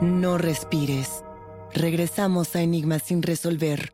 No 0.00 0.38
respires. 0.38 1.24
Regresamos 1.74 2.54
a 2.54 2.62
Enigmas 2.62 3.02
sin 3.02 3.20
resolver. 3.20 3.92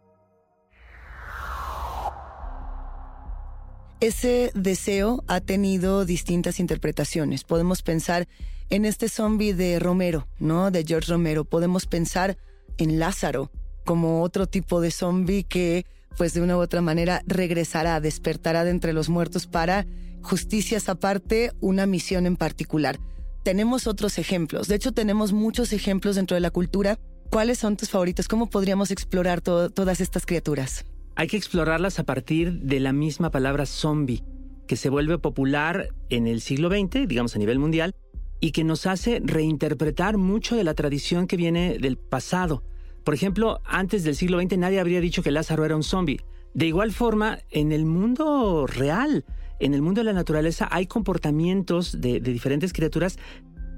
Ese 4.00 4.50
deseo 4.54 5.25
ha 5.28 5.40
tenido 5.40 6.04
distintas 6.04 6.61
interpretaciones. 6.61 7.42
Podemos 7.44 7.80
pensar 7.80 8.28
en 8.68 8.84
este 8.84 9.08
zombie 9.08 9.54
de 9.54 9.78
Romero, 9.78 10.28
¿no? 10.38 10.70
De 10.70 10.84
George 10.84 11.11
Romero. 11.11 11.46
Podemos 11.46 11.87
pensar 11.87 12.37
en 12.76 12.99
Lázaro 12.99 13.50
como 13.87 14.20
otro 14.20 14.46
tipo 14.46 14.82
de 14.82 14.90
zombie 14.90 15.44
que, 15.44 15.87
pues 16.18 16.34
de 16.34 16.42
una 16.42 16.58
u 16.58 16.61
otra 16.61 16.82
manera, 16.82 17.23
regresará, 17.26 17.99
despertará 18.00 18.64
de 18.64 18.73
entre 18.73 18.92
los 18.92 19.08
muertos 19.08 19.46
para 19.46 19.87
justicias 20.20 20.90
aparte, 20.90 21.52
una 21.61 21.87
misión 21.87 22.26
en 22.26 22.37
particular 22.37 22.99
tenemos 23.44 23.86
otros 23.86 24.18
ejemplos. 24.18 24.66
De 24.66 24.74
hecho, 24.74 24.90
tenemos 24.90 25.32
muchos 25.32 25.72
ejemplos 25.72 26.16
dentro 26.16 26.34
de 26.34 26.40
la 26.40 26.50
cultura 26.50 26.98
¿Cuáles 27.34 27.58
son 27.58 27.76
tus 27.76 27.90
favoritos? 27.90 28.28
¿Cómo 28.28 28.48
podríamos 28.48 28.92
explorar 28.92 29.40
todas 29.40 30.00
estas 30.00 30.24
criaturas? 30.24 30.84
Hay 31.16 31.26
que 31.26 31.36
explorarlas 31.36 31.98
a 31.98 32.04
partir 32.04 32.60
de 32.60 32.78
la 32.78 32.92
misma 32.92 33.32
palabra 33.32 33.66
zombie, 33.66 34.22
que 34.68 34.76
se 34.76 34.88
vuelve 34.88 35.18
popular 35.18 35.88
en 36.10 36.28
el 36.28 36.40
siglo 36.40 36.68
XX, 36.68 37.08
digamos 37.08 37.34
a 37.34 37.40
nivel 37.40 37.58
mundial, 37.58 37.92
y 38.38 38.52
que 38.52 38.62
nos 38.62 38.86
hace 38.86 39.20
reinterpretar 39.20 40.16
mucho 40.16 40.54
de 40.54 40.62
la 40.62 40.74
tradición 40.74 41.26
que 41.26 41.36
viene 41.36 41.78
del 41.80 41.96
pasado. 41.96 42.62
Por 43.02 43.14
ejemplo, 43.14 43.60
antes 43.64 44.04
del 44.04 44.14
siglo 44.14 44.40
XX 44.40 44.56
nadie 44.56 44.78
habría 44.78 45.00
dicho 45.00 45.24
que 45.24 45.32
Lázaro 45.32 45.64
era 45.64 45.74
un 45.74 45.82
zombie. 45.82 46.20
De 46.54 46.66
igual 46.66 46.92
forma, 46.92 47.40
en 47.50 47.72
el 47.72 47.84
mundo 47.84 48.68
real, 48.68 49.24
en 49.61 49.75
el 49.75 49.82
mundo 49.82 50.00
de 50.00 50.04
la 50.04 50.12
naturaleza, 50.12 50.68
hay 50.70 50.87
comportamientos 50.87 52.00
de, 52.00 52.20
diferentes 52.20 52.73
criaturas 52.73 53.18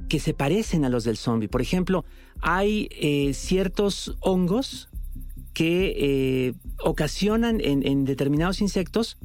que 0.09 0.21
se 0.21 0.35
parecen 0.35 0.85
a 0.85 0.88
los 0.88 1.04
del 1.04 1.16
zombie. 1.16 1.49
Por 1.49 1.62
ejemplo, 1.62 2.04
hay 2.40 2.88
eh, 2.92 3.35
ciertos 3.35 4.16
hongos 4.21 4.88
que 5.52 5.95
eh, 5.97 6.54
ocasionan 6.83 7.61
en, 7.61 8.04
determinados 8.04 8.61
insectos 8.61 9.18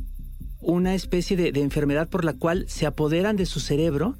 una 0.61 0.95
especie 0.95 1.35
de, 1.35 1.59
enfermedad 1.59 2.09
por 2.09 2.23
la 2.23 2.33
cual 2.33 2.65
se 2.67 2.85
apoderan 2.85 3.35
de 3.35 3.45
su 3.45 3.59
cerebro, 3.59 4.15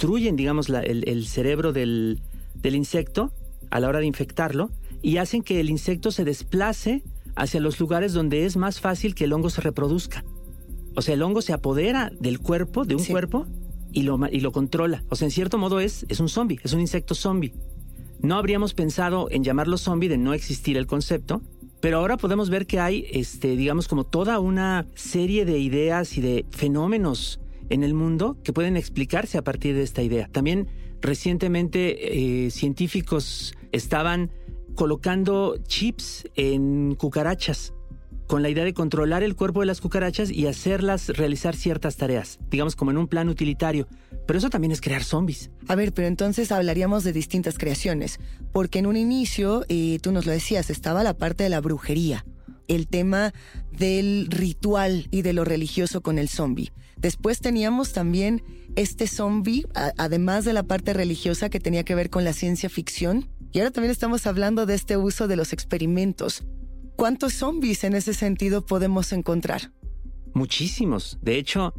destruyen, 0.00 0.34
digamos, 0.34 0.70
el, 0.70 1.26
cerebro 1.26 1.74
del 1.74 2.22
insecto 2.62 3.34
a 3.70 3.80
la 3.80 3.88
hora 3.88 3.98
de 3.98 4.06
infectarlo 4.06 4.70
y 5.02 5.18
hacen 5.18 5.42
que 5.42 5.60
el 5.60 5.68
insecto 5.68 6.10
se 6.10 6.24
desplace 6.24 7.02
hacia 7.36 7.60
los 7.60 7.78
lugares 7.78 8.14
donde 8.14 8.46
es 8.46 8.56
más 8.56 8.80
fácil 8.80 9.14
que 9.14 9.24
el 9.24 9.32
hongo 9.34 9.50
se 9.50 9.60
reproduzca. 9.60 10.24
O 10.96 11.02
sea, 11.02 11.14
el 11.14 11.22
hongo 11.22 11.42
se 11.42 11.52
apodera 11.52 12.10
del 12.18 12.40
cuerpo, 12.40 12.84
de 12.84 12.94
un 12.94 13.04
cuerpo, 13.04 13.46
y 13.92 14.02
lo, 14.02 14.18
y 14.30 14.40
lo 14.40 14.52
controla. 14.52 15.04
O 15.08 15.16
sea, 15.16 15.26
en 15.26 15.30
cierto 15.30 15.58
modo 15.58 15.80
es, 15.80 16.06
es 16.08 16.20
un 16.20 16.28
zombie, 16.28 16.60
es 16.62 16.72
un 16.72 16.80
insecto 16.80 17.14
zombie. 17.14 17.54
No 18.20 18.36
habríamos 18.36 18.74
pensado 18.74 19.28
en 19.30 19.44
llamarlo 19.44 19.78
zombie 19.78 20.08
de 20.08 20.18
no 20.18 20.34
existir 20.34 20.76
el 20.76 20.86
concepto, 20.86 21.42
pero 21.80 21.98
ahora 21.98 22.16
podemos 22.16 22.50
ver 22.50 22.66
que 22.66 22.78
hay, 22.78 23.06
este, 23.12 23.56
digamos, 23.56 23.88
como 23.88 24.04
toda 24.04 24.38
una 24.38 24.86
serie 24.94 25.44
de 25.44 25.58
ideas 25.58 26.16
y 26.18 26.20
de 26.20 26.44
fenómenos 26.50 27.40
en 27.70 27.82
el 27.82 27.94
mundo 27.94 28.36
que 28.44 28.52
pueden 28.52 28.76
explicarse 28.76 29.38
a 29.38 29.42
partir 29.42 29.74
de 29.74 29.82
esta 29.82 30.02
idea. 30.02 30.28
También 30.30 30.68
recientemente 31.00 32.44
eh, 32.46 32.50
científicos 32.50 33.54
estaban 33.72 34.30
colocando 34.74 35.56
chips 35.66 36.28
en 36.36 36.94
cucarachas 36.96 37.72
con 38.30 38.42
la 38.42 38.48
idea 38.48 38.64
de 38.64 38.74
controlar 38.74 39.24
el 39.24 39.34
cuerpo 39.34 39.58
de 39.58 39.66
las 39.66 39.80
cucarachas 39.80 40.30
y 40.30 40.46
hacerlas 40.46 41.08
realizar 41.08 41.56
ciertas 41.56 41.96
tareas, 41.96 42.38
digamos 42.48 42.76
como 42.76 42.92
en 42.92 42.96
un 42.96 43.08
plan 43.08 43.28
utilitario. 43.28 43.88
Pero 44.24 44.38
eso 44.38 44.50
también 44.50 44.70
es 44.70 44.80
crear 44.80 45.02
zombies. 45.02 45.50
A 45.66 45.74
ver, 45.74 45.92
pero 45.92 46.06
entonces 46.06 46.52
hablaríamos 46.52 47.02
de 47.02 47.12
distintas 47.12 47.58
creaciones, 47.58 48.20
porque 48.52 48.78
en 48.78 48.86
un 48.86 48.96
inicio, 48.96 49.64
y 49.66 49.98
tú 49.98 50.12
nos 50.12 50.26
lo 50.26 50.32
decías, 50.32 50.70
estaba 50.70 51.02
la 51.02 51.14
parte 51.14 51.42
de 51.42 51.50
la 51.50 51.60
brujería, 51.60 52.24
el 52.68 52.86
tema 52.86 53.34
del 53.72 54.28
ritual 54.30 55.08
y 55.10 55.22
de 55.22 55.32
lo 55.32 55.44
religioso 55.44 56.00
con 56.00 56.16
el 56.16 56.28
zombie. 56.28 56.70
Después 56.98 57.40
teníamos 57.40 57.92
también 57.92 58.44
este 58.76 59.08
zombie, 59.08 59.66
además 59.98 60.44
de 60.44 60.52
la 60.52 60.62
parte 60.62 60.92
religiosa 60.92 61.50
que 61.50 61.58
tenía 61.58 61.82
que 61.82 61.96
ver 61.96 62.10
con 62.10 62.22
la 62.22 62.32
ciencia 62.32 62.70
ficción, 62.70 63.28
y 63.50 63.58
ahora 63.58 63.72
también 63.72 63.90
estamos 63.90 64.28
hablando 64.28 64.66
de 64.66 64.76
este 64.76 64.96
uso 64.96 65.26
de 65.26 65.34
los 65.34 65.52
experimentos. 65.52 66.44
¿Cuántos 67.00 67.32
zombies 67.32 67.82
en 67.84 67.94
ese 67.94 68.12
sentido 68.12 68.66
podemos 68.66 69.14
encontrar? 69.14 69.72
Muchísimos. 70.34 71.18
De 71.22 71.38
hecho, 71.38 71.72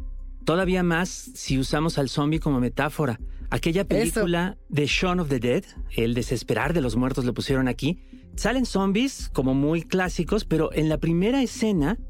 todavía 0.44 0.82
más 0.82 1.10
si 1.10 1.60
usamos 1.60 1.96
al 1.96 2.08
zombie 2.08 2.40
como 2.40 2.58
metáfora. 2.58 3.20
Aquella 3.48 3.84
película 3.84 4.58
de 4.68 4.86
Shaun 4.86 5.20
of 5.20 5.28
the 5.28 5.38
Dead, 5.38 5.62
el 5.94 6.14
desesperar 6.14 6.72
de 6.72 6.80
los 6.80 6.96
muertos 6.96 7.24
le 7.24 7.32
pusieron 7.32 7.68
aquí, 7.68 8.02
salen 8.34 8.66
zombies 8.66 9.30
como 9.32 9.54
muy 9.54 9.82
clásicos, 9.82 10.44
pero 10.44 10.72
en 10.72 10.88
la 10.88 10.98
primera 10.98 11.40
escena 11.40 12.00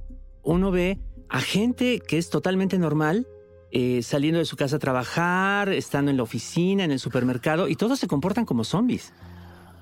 uno 0.43 0.71
ve 0.71 0.99
a 1.29 1.43
gente 1.43 2.01
que 2.01 2.17
es 2.17 2.31
totalmente 2.31 2.79
normal, 2.79 3.29
eh, 3.73 4.01
saliendo 4.03 4.39
de 4.39 4.47
su 4.47 4.57
casa 4.57 4.77
a 4.77 4.79
trabajar, 4.79 5.69
estando 5.69 6.11
en 6.11 6.17
la 6.17 6.23
oficina, 6.23 6.85
en 6.85 6.93
el 6.93 6.99
supermercado, 6.99 7.69
y 7.69 7.77
todos 7.77 7.99
se 7.99 8.07
comportan 8.07 8.47
como 8.47 8.65
zombies 8.65 9.13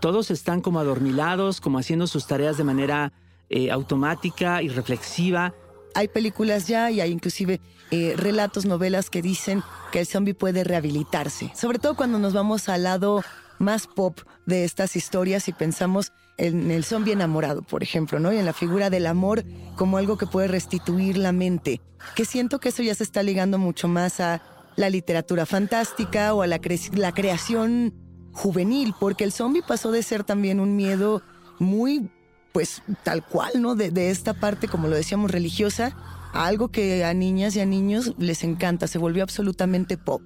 todos 0.01 0.31
están 0.31 0.61
como 0.61 0.81
adormilados, 0.81 1.61
como 1.61 1.79
haciendo 1.79 2.07
sus 2.07 2.27
tareas 2.27 2.57
de 2.57 2.65
manera 2.65 3.13
eh, 3.49 3.71
automática 3.71 4.63
y 4.63 4.69
reflexiva. 4.69 5.55
Hay 5.95 6.09
películas 6.09 6.67
ya 6.69 6.91
y 6.91 7.01
hay 7.01 7.11
inclusive 7.11 7.61
eh, 7.91 8.15
relatos, 8.17 8.65
novelas 8.65 9.11
que 9.11 9.23
dicen 9.23 9.63
que 9.93 10.01
el 10.01 10.07
zombie 10.07 10.35
puede 10.35 10.65
rehabilitarse, 10.65 11.53
sobre 11.55 11.79
todo 11.79 11.97
cuando 11.97 12.19
nos 12.19 12.33
vamos 12.33 12.69
al 12.69 12.85
lado 12.85 13.23
más 13.59 13.87
pop 13.87 14.19
de 14.47 14.65
estas 14.65 14.97
historias 14.97 15.49
y 15.49 15.53
pensamos 15.53 16.13
en 16.39 16.71
el 16.71 16.85
zombie 16.85 17.13
enamorado, 17.13 17.63
por 17.63 17.83
ejemplo, 17.83 18.19
¿no? 18.19 18.33
Y 18.33 18.39
en 18.39 18.47
la 18.47 18.55
figura 18.55 18.89
del 18.89 19.07
amor 19.07 19.45
como 19.77 19.99
algo 19.99 20.17
que 20.17 20.27
puede 20.27 20.49
restituir 20.49 21.19
la 21.19 21.33
mente, 21.33 21.83
que 22.15 22.25
siento 22.25 22.61
que 22.61 22.71
eso 22.71 22.83
ya 22.83 22.95
se 22.95 23.05
está 23.05 23.23
ligando 23.23 23.59
mucho 23.59 23.89
más 23.89 24.21
a 24.21 24.41
la 24.77 24.89
literatura 24.89 25.45
fantástica 25.45 26.33
o 26.33 26.43
a 26.43 26.47
la, 26.47 26.61
la 26.95 27.13
creación 27.13 27.93
juvenil, 28.33 28.95
porque 28.99 29.25
el 29.25 29.33
zombie 29.33 29.63
pasó 29.67 29.91
de 29.93 30.03
ser 30.03 30.25
también 30.25 30.61
un 30.61 30.77
miedo 30.77 31.23
muy, 31.59 32.09
pues 32.53 32.83
tal 33.03 33.25
cual, 33.25 33.61
¿no? 33.61 33.75
De, 33.75 33.91
de 33.91 34.11
esta 34.11 34.35
parte, 34.35 34.69
como 34.69 34.89
lo 34.89 34.97
decíamos, 34.97 35.31
religiosa, 35.31 35.97
a 36.33 36.47
algo 36.47 36.69
que 36.69 37.05
a 37.05 37.15
niñas 37.15 37.57
y 37.57 37.61
a 37.61 37.67
niños 37.67 38.15
les 38.19 38.45
encanta, 38.45 38.87
se 38.87 38.99
volvió 38.99 39.23
absolutamente 39.23 39.97
pop. 39.97 40.23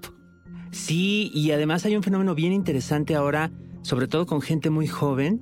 Sí, 0.70 1.30
y 1.32 1.52
además 1.52 1.84
hay 1.84 1.96
un 1.96 2.02
fenómeno 2.02 2.34
bien 2.34 2.52
interesante 2.52 3.14
ahora, 3.14 3.52
sobre 3.82 4.08
todo 4.08 4.26
con 4.26 4.40
gente 4.40 4.70
muy 4.70 4.86
joven, 4.86 5.40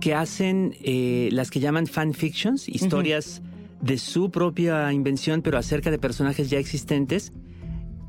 que 0.00 0.14
hacen 0.14 0.74
eh, 0.82 1.28
las 1.30 1.50
que 1.50 1.60
llaman 1.60 1.86
fanfictions, 1.86 2.68
historias 2.68 3.42
de 3.80 3.98
su 3.98 4.30
propia 4.30 4.92
invención, 4.92 5.42
pero 5.42 5.58
acerca 5.58 5.90
de 5.90 5.98
personajes 5.98 6.50
ya 6.50 6.58
existentes. 6.58 7.32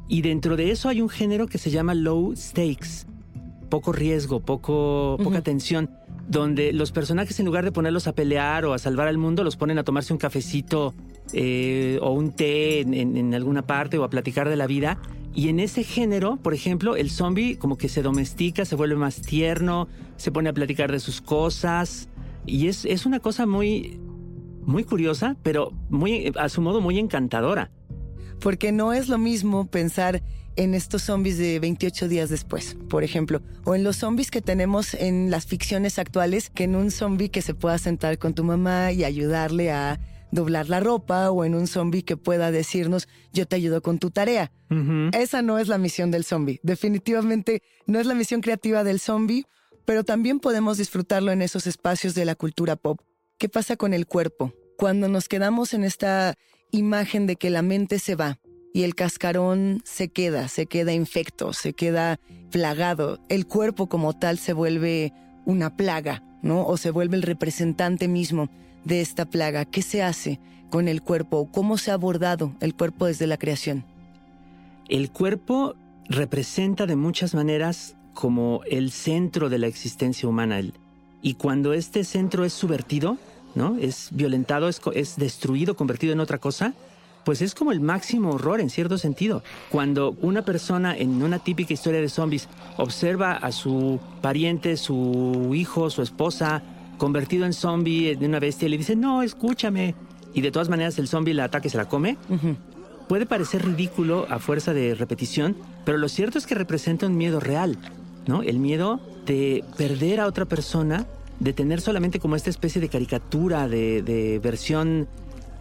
Y 0.08 0.22
dentro 0.22 0.56
de 0.56 0.72
eso 0.72 0.90
hay 0.90 1.02
un 1.02 1.10
género 1.10 1.48
que 1.48 1.60
se 1.60 1.70
llama 1.70 1.94
low 1.94 2.36
stakes, 2.36 3.06
poco 3.74 3.92
riesgo, 3.92 4.40
poco, 4.40 5.18
poca 5.24 5.42
tensión, 5.42 5.90
donde 6.28 6.74
los 6.74 6.92
personajes 6.92 7.40
en 7.40 7.48
lugar 7.48 7.66
de 7.66 7.72
ponerlos 7.72 8.06
a 8.06 8.14
pelear 8.14 8.66
o 8.66 8.74
a 8.74 8.78
salvar 8.78 9.08
al 9.08 9.18
mundo, 9.18 9.44
los 9.44 9.58
ponen 9.58 9.80
a 9.80 9.84
tomarse 9.84 10.14
un 10.14 10.20
cafecito 10.20 10.94
eh, 11.34 11.98
o 12.00 12.12
un 12.12 12.34
té 12.34 12.82
en, 12.82 13.34
alguna 13.34 13.64
parte 13.64 13.98
o 13.98 14.04
a 14.04 14.12
platicar 14.12 14.48
de 14.48 14.58
la 14.58 14.68
vida. 14.68 15.00
Y 15.34 15.50
en 15.50 15.60
ese 15.60 15.84
género, 15.84 16.38
por 16.38 16.54
ejemplo, 16.54 16.96
el 16.96 17.10
zombie 17.10 17.58
como 17.58 17.76
que 17.76 17.90
se 17.90 18.04
domestica, 18.04 18.64
se 18.64 18.76
vuelve 18.76 18.96
más 18.96 19.22
tierno, 19.22 19.88
se 20.18 20.32
pone 20.32 20.50
a 20.50 20.54
platicar 20.54 20.92
de 20.92 21.00
sus 21.00 21.20
cosas. 21.20 22.10
Y 22.46 22.68
es, 22.68 22.86
es 22.86 23.08
una 23.08 23.22
cosa 23.22 23.48
muy, 23.48 24.00
muy 24.68 24.84
curiosa, 24.84 25.36
pero 25.42 25.72
muy, 25.90 26.32
a 26.38 26.48
su 26.48 26.62
modo 26.62 26.80
muy 26.80 27.00
encantadora. 27.00 27.72
Porque 28.40 28.72
no 28.72 28.94
es 28.94 29.10
lo 29.10 29.18
mismo 29.18 29.66
pensar 29.66 30.22
en 30.56 30.74
estos 30.74 31.04
zombies 31.04 31.38
de 31.38 31.60
28 31.60 32.08
días 32.08 32.30
después, 32.30 32.78
por 32.90 33.04
ejemplo, 33.04 33.42
o 33.64 33.76
en 33.76 33.84
los 33.84 33.98
zombies 33.98 34.32
que 34.32 34.42
tenemos 34.42 34.94
en 34.94 35.32
las 35.32 35.46
ficciones 35.46 36.00
actuales, 36.00 36.50
que 36.50 36.66
en 36.66 36.76
un 36.76 36.92
zombie 36.92 37.30
que 37.30 37.42
se 37.42 37.54
pueda 37.54 37.78
sentar 37.78 38.18
con 38.18 38.34
tu 38.34 38.44
mamá 38.44 38.92
y 38.92 39.04
ayudarle 39.04 39.72
a 39.72 40.00
doblar 40.32 40.68
la 40.68 40.80
ropa, 40.80 41.30
o 41.30 41.46
en 41.46 41.54
un 41.54 41.68
zombie 41.68 42.04
que 42.04 42.18
pueda 42.18 42.52
decirnos, 42.52 43.08
yo 43.32 43.46
te 43.46 43.56
ayudo 43.56 43.82
con 43.82 44.00
tu 44.00 44.10
tarea. 44.10 44.52
Esa 45.12 45.44
no 45.44 45.60
es 45.60 45.68
la 45.68 45.78
misión 45.78 46.10
del 46.10 46.24
zombie. 46.24 46.60
Definitivamente 46.64 47.62
no 47.86 48.00
es 48.00 48.08
la 48.08 48.16
misión 48.16 48.42
creativa 48.42 48.84
del 48.84 49.00
zombie, 49.00 49.46
pero 49.86 50.04
también 50.04 50.40
podemos 50.40 50.80
disfrutarlo 50.80 51.32
en 51.32 51.44
esos 51.44 51.68
espacios 51.68 52.16
de 52.16 52.26
la 52.26 52.34
cultura 52.34 52.76
pop. 52.76 53.00
¿Qué 53.38 53.48
pasa 53.48 53.76
con 53.76 53.94
el 53.94 54.08
cuerpo? 54.08 54.54
Cuando 54.76 55.08
nos 55.08 55.30
quedamos 55.30 55.76
en 55.76 55.84
esta 55.84 56.34
imagen 56.72 57.28
de 57.28 57.36
que 57.36 57.52
la 57.52 57.62
mente 57.62 58.00
se 58.00 58.16
va, 58.16 58.40
y 58.74 58.84
el 58.84 58.96
cascarón 58.96 59.82
se 59.86 60.10
queda, 60.10 60.48
se 60.48 60.66
queda 60.66 60.94
infecto, 60.94 61.54
se 61.54 61.74
queda 61.74 62.20
plagado. 62.52 63.20
El 63.30 63.46
cuerpo 63.46 63.88
como 63.88 64.14
tal 64.14 64.40
se 64.40 64.52
vuelve 64.54 65.14
una 65.46 65.78
plaga, 65.78 66.24
¿no? 66.42 66.66
O 66.66 66.76
se 66.78 66.90
vuelve 66.90 67.16
el 67.16 67.22
representante 67.22 68.08
mismo 68.08 68.50
de 68.84 69.02
esta 69.02 69.26
plaga. 69.26 69.66
¿Qué 69.66 69.84
se 69.84 70.02
hace 70.02 70.40
con 70.72 70.88
el 70.88 71.04
cuerpo? 71.04 71.50
¿Cómo 71.52 71.78
se 71.78 71.92
ha 71.92 71.94
abordado 71.94 72.56
el 72.62 72.74
cuerpo 72.74 73.06
desde 73.06 73.28
la 73.28 73.38
creación? 73.38 73.86
El 74.90 75.12
cuerpo 75.12 75.76
representa 76.10 76.88
de 76.88 76.96
muchas 76.96 77.36
maneras 77.36 77.96
como 78.16 78.62
el 78.66 78.92
centro 78.92 79.50
de 79.50 79.60
la 79.60 79.68
existencia 79.68 80.28
humana. 80.28 80.60
Y 81.22 81.36
cuando 81.36 81.74
este 81.74 82.04
centro 82.04 82.44
es 82.44 82.54
subvertido, 82.54 83.18
¿no? 83.54 83.78
Es 83.78 84.10
violentado, 84.12 84.68
es, 84.68 84.82
es 84.96 85.16
destruido, 85.16 85.76
convertido 85.76 86.14
en 86.14 86.20
otra 86.20 86.40
cosa, 86.40 86.74
pues 87.26 87.42
es 87.42 87.56
como 87.56 87.72
el 87.72 87.80
máximo 87.80 88.32
horror 88.32 88.60
en 88.60 88.70
cierto 88.70 88.98
sentido. 88.98 89.44
Cuando 89.70 90.16
una 90.22 90.44
persona 90.44 90.96
en 90.96 91.22
una 91.22 91.40
típica 91.40 91.74
historia 91.74 92.02
de 92.02 92.10
zombies 92.10 92.48
observa 92.78 93.34
a 93.34 93.52
su 93.52 94.00
pariente, 94.22 94.78
su 94.78 95.52
hijo, 95.54 95.90
su 95.90 96.02
esposa, 96.02 96.64
convertido 96.98 97.46
en 97.46 97.54
zombie 97.54 98.16
de 98.16 98.26
una 98.26 98.40
bestia 98.40 98.68
y 98.68 98.70
le 98.70 98.78
dice, 98.78 98.96
no, 98.96 99.24
escúchame, 99.24 99.96
y 100.34 100.42
de 100.42 100.52
todas 100.52 100.70
maneras 100.70 100.98
el 101.00 101.08
zombie 101.08 101.34
la 101.34 101.46
ataca 101.46 101.68
y 101.68 101.70
se 101.70 101.78
la 101.78 101.86
come, 101.86 102.18
puede 103.08 103.26
parecer 103.26 103.66
ridículo 103.66 104.26
a 104.30 104.40
fuerza 104.40 104.74
de 104.74 104.96
repetición, 104.96 105.56
pero 105.86 105.98
lo 105.98 106.10
cierto 106.10 106.38
es 106.38 106.48
que 106.48 106.56
representa 106.56 107.06
un 107.06 107.18
miedo 107.18 107.40
real, 107.40 107.78
¿no? 108.26 108.42
El 108.42 108.60
miedo 108.60 109.00
de 109.26 109.64
perder 109.78 110.20
a 110.20 110.28
otra 110.28 110.46
persona 110.46 111.06
de 111.40 111.54
tener 111.54 111.82
solamente 111.82 112.20
como 112.20 112.36
esta 112.36 112.50
especie 112.50 112.80
de 112.80 112.90
caricatura, 112.90 113.68
de, 113.68 114.40
versión 114.42 115.08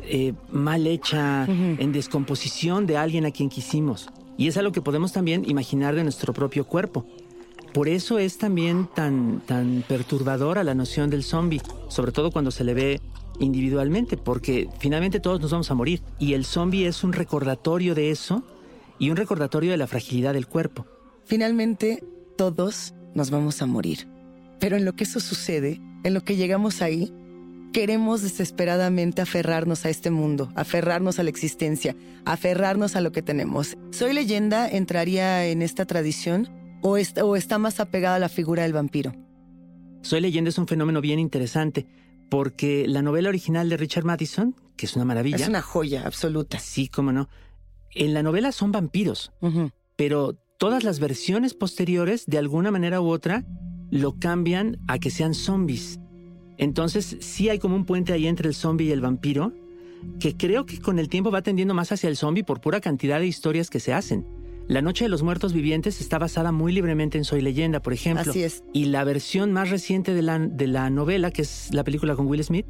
eh, 0.04 0.34
mal 0.50 0.86
hecha, 0.86 1.44
en 1.44 1.92
descomposición 1.92 2.86
de 2.86 2.96
alguien 2.96 3.26
a 3.26 3.30
quien 3.30 3.48
quisimos. 3.48 4.10
Y 4.36 4.48
es 4.48 4.56
algo 4.56 4.72
que 4.72 4.82
podemos 4.82 5.12
también 5.12 5.48
imaginar 5.48 5.94
de 5.94 6.02
nuestro 6.02 6.32
propio 6.32 6.66
cuerpo. 6.66 7.06
Por 7.72 7.88
eso 7.88 8.18
es 8.18 8.38
también 8.38 8.88
tan, 8.94 9.40
tan 9.46 9.84
perturbadora 9.88 10.62
la 10.62 10.74
noción 10.74 11.08
del 11.08 11.24
zombie, 11.24 11.62
sobre 11.88 12.12
todo 12.12 12.30
cuando 12.30 12.50
se 12.50 12.64
le 12.64 12.74
ve 12.74 13.00
individualmente, 13.40 14.16
porque 14.16 14.68
finalmente 14.78 15.20
todos 15.20 15.40
nos 15.40 15.50
vamos 15.50 15.70
a 15.70 15.74
morir. 15.74 16.02
Y 16.18 16.34
el 16.34 16.44
zombie 16.44 16.86
es 16.86 17.02
un 17.02 17.12
recordatorio 17.12 17.94
de 17.94 18.10
eso 18.10 18.42
y 18.98 19.10
un 19.10 19.16
recordatorio 19.16 19.70
de 19.70 19.76
la 19.76 19.86
fragilidad 19.86 20.34
del 20.34 20.46
cuerpo. 20.46 20.86
Finalmente, 21.24 22.04
todos 22.36 22.94
nos 23.14 23.30
vamos 23.30 23.62
a 23.62 23.66
morir. 23.66 24.06
Pero 24.60 24.76
en 24.76 24.84
lo 24.84 24.94
que 24.94 25.04
eso 25.04 25.20
sucede, 25.20 25.80
en 26.04 26.14
lo 26.14 26.22
que 26.22 26.36
llegamos 26.36 26.82
ahí, 26.82 27.12
queremos 27.72 28.22
desesperadamente 28.22 29.22
aferrarnos 29.22 29.84
a 29.84 29.90
este 29.90 30.10
mundo, 30.10 30.50
aferrarnos 30.54 31.18
a 31.18 31.22
la 31.22 31.30
existencia, 31.30 31.96
aferrarnos 32.24 32.96
a 32.96 33.00
lo 33.00 33.12
que 33.12 33.22
tenemos. 33.22 33.76
¿Soy 33.90 34.12
leyenda 34.12 34.68
entraría 34.68 35.46
en 35.46 35.62
esta 35.62 35.86
tradición 35.86 36.48
o 36.82 36.96
está, 36.96 37.24
o 37.24 37.34
está 37.36 37.58
más 37.58 37.80
apegada 37.80 38.16
a 38.16 38.20
la 38.20 38.28
figura 38.28 38.62
del 38.62 38.72
vampiro? 38.72 39.12
Soy 40.02 40.20
leyenda 40.20 40.50
es 40.50 40.58
un 40.58 40.66
fenómeno 40.66 41.00
bien 41.00 41.18
interesante 41.18 41.86
porque 42.28 42.86
la 42.88 43.02
novela 43.02 43.28
original 43.28 43.68
de 43.68 43.76
Richard 43.76 44.04
Madison, 44.04 44.56
que 44.76 44.86
es 44.86 44.96
una 44.96 45.04
maravilla. 45.04 45.36
Es 45.36 45.48
una 45.48 45.62
joya 45.62 46.06
absoluta. 46.06 46.58
Sí, 46.58 46.88
cómo 46.88 47.12
no. 47.12 47.28
En 47.94 48.14
la 48.14 48.22
novela 48.22 48.52
son 48.52 48.72
vampiros, 48.72 49.32
pero 49.96 50.38
todas 50.58 50.82
las 50.82 50.98
versiones 50.98 51.54
posteriores, 51.54 52.24
de 52.26 52.38
alguna 52.38 52.70
manera 52.70 53.00
u 53.00 53.08
otra, 53.08 53.44
lo 53.90 54.18
cambian 54.18 54.78
a 54.88 54.98
que 54.98 55.10
sean 55.10 55.34
zombies. 55.34 56.00
Entonces 56.62 57.16
sí 57.20 57.48
hay 57.48 57.58
como 57.58 57.74
un 57.74 57.84
puente 57.84 58.12
ahí 58.12 58.26
entre 58.26 58.48
el 58.48 58.54
zombie 58.54 58.86
y 58.86 58.92
el 58.92 59.00
vampiro, 59.00 59.52
que 60.20 60.36
creo 60.36 60.66
que 60.66 60.78
con 60.78 60.98
el 60.98 61.08
tiempo 61.08 61.30
va 61.30 61.42
tendiendo 61.42 61.74
más 61.74 61.92
hacia 61.92 62.08
el 62.08 62.16
zombie 62.16 62.44
por 62.44 62.60
pura 62.60 62.80
cantidad 62.80 63.18
de 63.18 63.26
historias 63.26 63.68
que 63.68 63.80
se 63.80 63.92
hacen. 63.92 64.24
La 64.68 64.80
Noche 64.80 65.04
de 65.04 65.08
los 65.08 65.22
Muertos 65.22 65.52
Vivientes 65.52 66.00
está 66.00 66.18
basada 66.18 66.52
muy 66.52 66.72
libremente 66.72 67.18
en 67.18 67.24
Soy 67.24 67.40
Leyenda, 67.40 67.82
por 67.82 67.92
ejemplo. 67.92 68.30
Así 68.30 68.44
es. 68.44 68.62
Y 68.72 68.86
la 68.86 69.02
versión 69.02 69.52
más 69.52 69.70
reciente 69.70 70.14
de 70.14 70.22
la, 70.22 70.38
de 70.38 70.66
la 70.68 70.88
novela, 70.88 71.32
que 71.32 71.42
es 71.42 71.70
la 71.72 71.82
película 71.82 72.14
con 72.14 72.26
Will 72.26 72.44
Smith, 72.44 72.66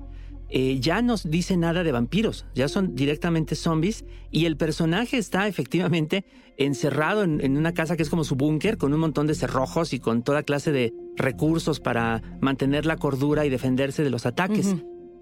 eh, 0.54 0.80
ya 0.80 1.00
no 1.00 1.14
dice 1.24 1.56
nada 1.56 1.82
de 1.82 1.92
vampiros, 1.92 2.44
ya 2.54 2.68
son 2.68 2.94
directamente 2.94 3.54
zombies 3.54 4.04
y 4.30 4.44
el 4.44 4.58
personaje 4.58 5.16
está 5.16 5.48
efectivamente 5.48 6.26
encerrado 6.58 7.22
en, 7.22 7.56
una 7.56 7.72
casa 7.72 7.96
que 7.96 8.02
es 8.02 8.10
como 8.10 8.22
su 8.22 8.36
búnker, 8.36 8.76
con 8.76 8.92
un 8.92 9.00
montón 9.00 9.26
de 9.26 9.34
cerrojos 9.34 9.94
y 9.94 9.98
con 9.98 10.22
toda 10.22 10.42
clase 10.42 10.70
de 10.70 10.92
recursos 11.16 11.80
para 11.80 12.20
mantener 12.42 12.84
la 12.84 12.98
cordura 12.98 13.46
y 13.46 13.48
defenderse 13.48 14.04
de 14.04 14.10
los 14.10 14.26
ataques. 14.26 14.76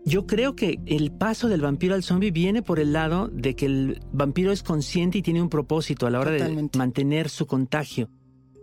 Yo 0.05 0.27
creo 0.27 0.57
que 0.57 0.81
el 0.87 1.13
paso 1.13 1.49
del 1.49 1.61
vampiro 1.61 1.95
al 1.95 2.03
zombie 2.03 2.33
viene 2.33 2.63
por 2.63 2.81
el 2.81 2.93
lado 2.93 3.29
de 3.29 3.55
que 3.55 3.67
el 3.67 4.01
vampiro 4.13 4.51
es 4.51 4.65
consciente 4.65 5.19
y 5.19 5.23
tiene 5.23 5.43
un 5.43 5.49
propósito 5.49 6.09
a 6.09 6.11
la 6.11 6.19
hora 6.19 6.33
de 6.33 6.69
mantener 6.77 7.29
su 7.29 7.47
contagio 7.47 8.11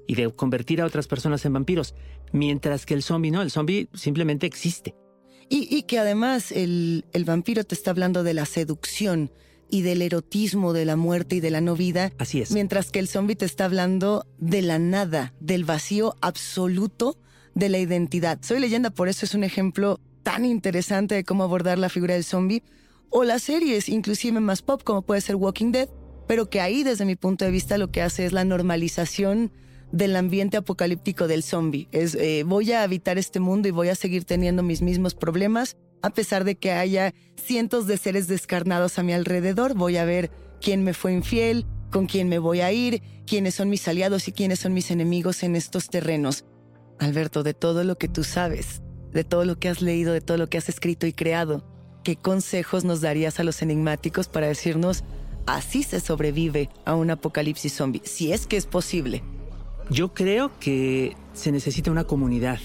y 0.06 0.15
de 0.15 0.30
convertir 0.36 0.82
a 0.82 0.86
otras 0.86 1.08
personas 1.08 1.45
en 1.45 1.53
vampiros, 1.53 1.95
mientras 2.34 2.86
que 2.86 2.93
el 2.93 3.03
zombie 3.03 3.32
no, 3.32 3.41
el 3.41 3.51
zombie 3.51 3.88
simplemente 3.93 4.45
existe. 4.45 4.95
Y, 5.49 5.83
que 5.83 5.97
además 5.99 6.51
el, 6.51 7.05
el, 7.13 7.23
vampiro 7.23 7.63
te 7.63 7.73
está 7.73 7.91
hablando 7.91 8.23
de 8.23 8.33
la 8.33 8.45
seducción 8.45 9.31
y 9.69 9.81
del 9.81 10.01
erotismo 10.01 10.73
de 10.73 10.86
la 10.86 10.95
muerte 10.95 11.38
y 11.38 11.39
de 11.39 11.51
la 11.51 11.62
no 11.62 11.75
vida. 11.75 12.12
Así 12.17 12.41
es. 12.41 12.51
Mientras 12.51 12.91
que 12.91 12.99
el 12.99 13.07
zombie 13.07 13.36
te 13.36 13.45
está 13.45 13.65
hablando 13.65 14.25
de 14.39 14.62
la 14.62 14.77
nada, 14.77 15.33
del 15.39 15.63
vacío 15.63 16.15
absoluto 16.21 17.17
de 17.55 17.69
la 17.69 17.79
identidad. 17.79 18.39
Soy 18.41 18.60
leyenda, 18.60 18.89
por 18.89 19.07
eso 19.07 19.25
es 19.25 19.33
un 19.33 19.43
ejemplo 19.43 19.99
tan 20.23 20.45
interesante 20.45 21.15
de 21.15 21.23
cómo 21.23 21.43
abordar 21.43 21.79
la 21.79 21.89
figura 21.89 22.13
del 22.13 22.23
zombie, 22.23 22.63
o 23.10 23.23
las 23.23 23.43
series, 23.43 23.89
inclusive 23.89 24.39
más 24.39 24.62
pop, 24.62 24.83
como 24.83 25.01
puede 25.01 25.21
ser 25.21 25.38
Walking 25.38 25.71
Dead, 25.71 25.89
pero 26.27 26.49
que 26.49 26.60
ahí, 26.60 26.83
desde 26.83 27.05
mi 27.05 27.15
punto 27.15 27.45
de 27.45 27.51
vista, 27.51 27.77
lo 27.77 27.89
que 27.89 28.01
hace 28.01 28.25
es 28.25 28.33
la 28.33 28.43
normalización 28.43 29.51
del 29.91 30.15
ambiente 30.15 30.58
apocalíptico 30.58 31.28
del 31.28 31.43
zombie. 31.43 31.88
Es 31.91 32.15
eh, 32.15 32.43
voy 32.45 32.71
a 32.71 32.84
habitar 32.84 33.17
este 33.17 33.39
mundo 33.39 33.67
y 33.67 33.71
voy 33.71 33.89
a 33.89 33.95
seguir 33.95 34.26
teniendo 34.26 34.63
mis 34.63 34.82
mismos 34.82 35.15
problemas, 35.15 35.78
a 36.02 36.10
pesar 36.10 36.43
de 36.43 36.56
que 36.56 36.71
haya 36.71 37.13
cientos 37.36 37.88
de 37.88 37.97
seres 37.97 38.28
descarnados 38.28 39.00
a 39.00 39.04
mi 39.04 39.13
alrededor. 39.13 39.73
Voy 39.73 39.97
a 39.97 40.06
ver 40.06 40.32
quién 40.62 40.84
me 40.84 40.93
fue 40.93 41.13
infiel, 41.13 41.65
con 41.91 42.06
quién 42.06 42.30
me 42.30 42.39
voy 42.39 42.62
a 42.62 42.71
ir, 42.71 43.02
quiénes 43.26 43.56
son 43.56 43.69
mis 43.69 43.88
aliados 43.88 44.28
y 44.28 44.32
quiénes 44.32 44.60
son 44.60 44.73
mis 44.73 44.91
enemigos 44.91 45.43
en 45.43 45.56
estos 45.56 45.89
terrenos. 45.89 46.45
Alberto, 47.00 47.43
de 47.43 47.54
todo 47.54 47.84
lo 47.84 47.97
que 47.97 48.08
tú 48.08 48.23
sabes, 48.23 48.82
de 49.12 49.23
todo 49.23 49.45
lo 49.45 49.60
que 49.60 49.69
has 49.69 49.82
leído, 49.82 50.13
de 50.13 50.21
todo 50.21 50.38
lo 50.38 50.50
que 50.50 50.58
has 50.58 50.69
escrito 50.69 51.08
y 51.08 51.13
creado, 51.13 51.63
¿qué 52.04 52.15
consejos 52.15 52.84
nos 52.84 53.02
darías 53.02 53.39
a 53.39 53.43
los 53.43 53.62
enigmáticos 53.62 54.28
para 54.28 54.47
decirnos 54.47 55.04
así 55.45 55.84
se 55.84 56.00
sobrevive 56.00 56.69
a 56.86 56.95
un 56.95 57.10
apocalipsis 57.10 57.73
zombie, 57.73 58.02
si 58.04 58.34
es 58.34 58.47
que 58.47 58.58
es 58.58 58.65
posible? 58.65 59.23
Yo 59.89 60.13
creo 60.13 60.52
que 60.60 61.15
se 61.34 61.52
necesita 61.52 61.91
una 61.91 62.04
comunidad, 62.04 62.60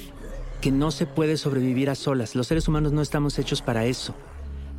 que 0.60 0.72
no 0.72 0.90
se 0.90 1.06
puede 1.06 1.36
sobrevivir 1.36 1.88
a 1.88 1.94
solas. 1.94 2.34
Los 2.34 2.48
seres 2.48 2.66
humanos 2.66 2.92
no 2.92 3.00
estamos 3.00 3.38
hechos 3.38 3.62
para 3.62 3.84
eso. 3.84 4.14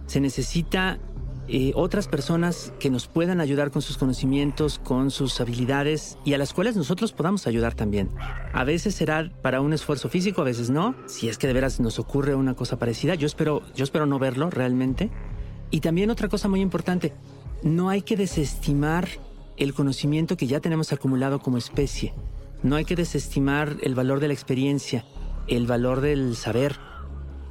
Se 0.08 0.20
necesita 0.20 1.00
eh, 1.48 1.72
otras 1.76 2.08
personas 2.08 2.74
que 2.80 2.90
nos 2.90 3.08
puedan 3.08 3.40
ayudar 3.40 3.72
con 3.72 3.82
sus 3.82 3.98
conocimientos, 3.98 4.80
con 4.80 5.10
sus 5.10 5.40
habilidades 5.40 6.18
y 6.26 6.34
a 6.34 6.38
las 6.38 6.54
cuales 6.54 6.76
nosotros 6.76 7.14
podamos 7.14 7.48
ayudar 7.48 7.76
también. 7.76 8.10
A 8.54 8.66
veces 8.66 8.96
será 8.96 9.32
para 9.42 9.62
un 9.62 9.72
esfuerzo 9.72 10.10
físico, 10.10 10.42
a 10.42 10.46
veces 10.46 10.70
no. 10.70 10.96
Si 11.06 11.30
es 11.30 11.38
que 11.38 11.48
de 11.48 11.54
veras 11.54 11.80
nos 11.80 11.98
ocurre 11.98 12.36
una 12.36 12.56
cosa 12.56 12.78
parecida, 12.78 13.16
yo 13.16 13.26
espero, 13.28 13.62
yo 13.76 13.86
espero 13.86 14.06
no 14.06 14.20
verlo 14.20 14.50
realmente. 14.50 15.12
Y 15.70 15.80
también 15.80 16.10
otra 16.10 16.28
cosa 16.28 16.50
muy 16.50 16.60
importante, 16.60 17.14
no 17.62 17.90
hay 17.90 18.02
que 18.02 18.18
desestimar 18.18 19.08
el 19.58 19.74
conocimiento 19.74 20.38
que 20.38 20.48
ya 20.48 20.60
tenemos 20.60 20.94
acumulado 20.94 21.40
como 21.40 21.58
especie. 21.58 22.14
No 22.64 22.78
hay 22.78 22.86
que 22.86 22.96
desestimar 22.96 23.78
el 23.82 23.94
valor 23.94 24.20
de 24.20 24.28
la 24.30 24.34
experiencia, 24.34 25.04
el 25.48 25.68
valor 25.68 26.02
del 26.02 26.36
saber, 26.36 26.78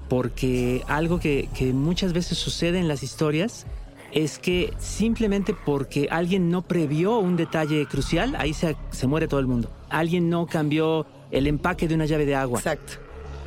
porque 0.08 0.82
algo 0.88 1.20
que, 1.20 1.48
que 1.54 1.72
muchas 1.72 2.12
veces 2.12 2.38
sucede 2.38 2.78
en 2.78 2.88
las 2.88 3.02
historias 3.02 3.66
es 4.12 4.38
que 4.38 4.72
simplemente 4.78 5.54
porque 5.54 6.08
alguien 6.10 6.50
no 6.50 6.62
previó 6.62 7.18
un 7.18 7.36
detalle 7.36 7.86
crucial, 7.86 8.34
ahí 8.38 8.52
se, 8.52 8.76
se 8.90 9.06
muere 9.06 9.28
todo 9.28 9.40
el 9.40 9.46
mundo. 9.46 9.70
Alguien 9.88 10.28
no 10.28 10.46
cambió 10.46 11.06
el 11.30 11.46
empaque 11.46 11.88
de 11.88 11.94
una 11.94 12.06
llave 12.06 12.26
de 12.26 12.34
agua. 12.34 12.58
Exacto. 12.58 12.94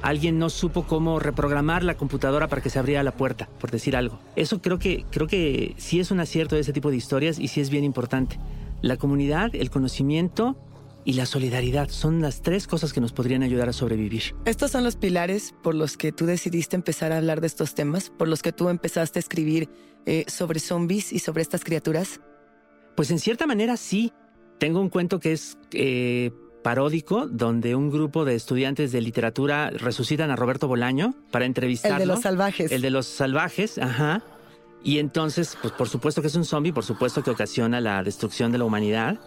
Alguien 0.02 0.38
no 0.38 0.50
supo 0.50 0.84
cómo 0.84 1.20
reprogramar 1.20 1.84
la 1.84 1.96
computadora 1.96 2.48
para 2.48 2.62
que 2.62 2.70
se 2.70 2.78
abriera 2.78 3.02
la 3.02 3.12
puerta, 3.12 3.50
por 3.60 3.72
decir 3.72 3.96
algo. 3.96 4.20
Eso 4.36 4.62
creo 4.62 4.78
que, 4.78 5.06
creo 5.10 5.28
que 5.28 5.74
sí 5.78 6.00
es 6.00 6.12
un 6.12 6.20
acierto 6.20 6.56
de 6.56 6.62
ese 6.62 6.74
tipo 6.74 6.92
de 6.92 6.98
historias 6.98 7.40
y 7.40 7.48
sí 7.48 7.62
es 7.62 7.70
bien 7.70 7.84
importante. 7.84 8.40
La 8.82 8.98
comunidad, 8.98 9.56
el 9.56 9.72
conocimiento 9.72 10.56
y 11.06 11.14
la 11.14 11.28
solidaridad 11.28 11.90
son 11.90 12.22
las 12.22 12.42
tres 12.42 12.68
cosas 12.68 12.92
que 12.92 13.00
nos 13.00 13.14
podrían 13.14 13.44
ayudar 13.44 13.70
a 13.70 13.74
sobrevivir. 13.74 14.36
Estos 14.46 14.72
son 14.72 14.84
los 14.84 14.96
pilares 14.96 15.54
por 15.64 15.76
los 15.76 15.98
que 15.98 16.12
tú 16.12 16.26
decidiste 16.26 16.76
empezar 16.76 17.12
a 17.12 17.18
hablar 17.18 17.42
de 17.42 17.48
estos 17.48 17.76
temas, 17.76 18.10
por 18.10 18.28
los 18.28 18.42
que 18.42 18.52
tú 18.52 18.70
empezaste 18.70 19.20
a 19.20 19.22
escribir 19.22 19.70
eh, 20.08 20.26
sobre 20.28 20.60
zombies 20.60 21.14
y 21.14 21.20
sobre 21.20 21.44
estas 21.44 21.64
criaturas. 21.64 22.20
Pues 22.96 23.12
en 23.12 23.20
cierta 23.20 23.46
manera 23.46 23.78
sí. 23.78 24.12
Tengo 24.58 24.80
un 24.80 24.90
cuento 24.90 25.20
que 25.20 25.34
es 25.34 25.58
eh, 25.74 26.32
paródico, 26.64 27.28
donde 27.28 27.76
un 27.76 27.92
grupo 27.92 28.26
de 28.26 28.36
estudiantes 28.36 28.92
de 28.92 29.02
literatura 29.02 29.70
resucitan 29.70 30.32
a 30.32 30.36
Roberto 30.36 30.68
Bolaño 30.68 31.14
para 31.30 31.46
entrevistarlo. 31.46 31.98
El 31.98 32.02
de 32.02 32.06
los 32.08 32.22
salvajes. 32.22 32.72
El 32.72 32.82
de 32.82 32.90
los 32.90 33.06
salvajes, 33.06 33.78
ajá. 33.78 34.24
Y 34.82 35.00
entonces, 35.00 35.58
pues 35.62 35.74
por 35.74 35.90
supuesto 35.90 36.22
que 36.22 36.28
es 36.28 36.36
un 36.36 36.46
zombie, 36.46 36.72
por 36.72 36.86
supuesto 36.86 37.22
que 37.22 37.32
ocasiona 37.32 37.82
la 37.82 38.02
destrucción 38.02 38.52
de 38.52 38.60
la 38.60 38.66
humanidad. 38.66 39.20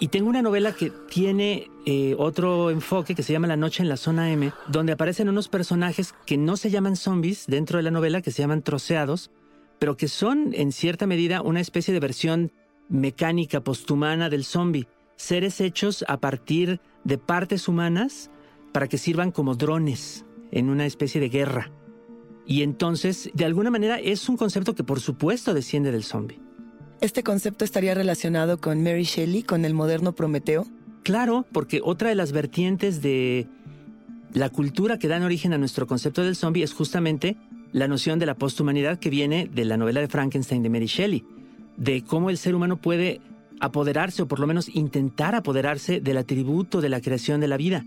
Y 0.00 0.08
tengo 0.08 0.28
una 0.28 0.42
novela 0.42 0.72
que 0.72 0.90
tiene 0.90 1.70
eh, 1.84 2.14
otro 2.18 2.70
enfoque 2.70 3.16
que 3.16 3.24
se 3.24 3.32
llama 3.32 3.48
La 3.48 3.56
Noche 3.56 3.82
en 3.82 3.88
la 3.88 3.96
Zona 3.96 4.30
M, 4.30 4.52
donde 4.68 4.92
aparecen 4.92 5.28
unos 5.28 5.48
personajes 5.48 6.14
que 6.24 6.36
no 6.36 6.56
se 6.56 6.70
llaman 6.70 6.94
zombies 6.94 7.46
dentro 7.48 7.78
de 7.78 7.82
la 7.82 7.90
novela, 7.90 8.22
que 8.22 8.30
se 8.30 8.42
llaman 8.42 8.62
troceados, 8.62 9.32
pero 9.80 9.96
que 9.96 10.06
son 10.06 10.50
en 10.54 10.70
cierta 10.70 11.06
medida 11.08 11.42
una 11.42 11.60
especie 11.60 11.92
de 11.92 12.00
versión 12.00 12.52
mecánica 12.88 13.64
posthumana 13.64 14.30
del 14.30 14.44
zombie, 14.44 14.86
seres 15.16 15.60
hechos 15.60 16.04
a 16.06 16.18
partir 16.18 16.80
de 17.02 17.18
partes 17.18 17.66
humanas 17.66 18.30
para 18.72 18.86
que 18.86 18.98
sirvan 18.98 19.32
como 19.32 19.56
drones 19.56 20.24
en 20.52 20.70
una 20.70 20.86
especie 20.86 21.20
de 21.20 21.28
guerra. 21.28 21.72
Y 22.46 22.62
entonces, 22.62 23.30
de 23.34 23.44
alguna 23.44 23.70
manera, 23.70 23.98
es 23.98 24.28
un 24.28 24.36
concepto 24.36 24.76
que 24.76 24.84
por 24.84 25.00
supuesto 25.00 25.54
desciende 25.54 25.90
del 25.90 26.04
zombie. 26.04 26.40
¿Este 27.00 27.22
concepto 27.22 27.64
estaría 27.64 27.94
relacionado 27.94 28.58
con 28.58 28.82
Mary 28.82 29.04
Shelley, 29.04 29.44
con 29.44 29.64
el 29.64 29.72
moderno 29.72 30.12
Prometeo? 30.14 30.66
Claro, 31.04 31.46
porque 31.52 31.80
otra 31.82 32.08
de 32.08 32.16
las 32.16 32.32
vertientes 32.32 33.00
de 33.02 33.46
la 34.34 34.50
cultura 34.50 34.98
que 34.98 35.06
dan 35.08 35.22
origen 35.22 35.52
a 35.52 35.58
nuestro 35.58 35.86
concepto 35.86 36.24
del 36.24 36.34
zombie 36.34 36.64
es 36.64 36.74
justamente 36.74 37.36
la 37.72 37.86
noción 37.86 38.18
de 38.18 38.26
la 38.26 38.34
posthumanidad 38.34 38.98
que 38.98 39.10
viene 39.10 39.48
de 39.52 39.64
la 39.64 39.76
novela 39.76 40.00
de 40.00 40.08
Frankenstein 40.08 40.62
de 40.62 40.70
Mary 40.70 40.86
Shelley, 40.86 41.24
de 41.76 42.02
cómo 42.02 42.30
el 42.30 42.38
ser 42.38 42.54
humano 42.54 42.78
puede 42.78 43.20
apoderarse 43.60 44.22
o 44.22 44.28
por 44.28 44.40
lo 44.40 44.46
menos 44.46 44.68
intentar 44.74 45.34
apoderarse 45.34 46.00
del 46.00 46.16
atributo 46.16 46.80
de 46.80 46.88
la 46.88 47.00
creación 47.00 47.40
de 47.40 47.48
la 47.48 47.56
vida. 47.56 47.84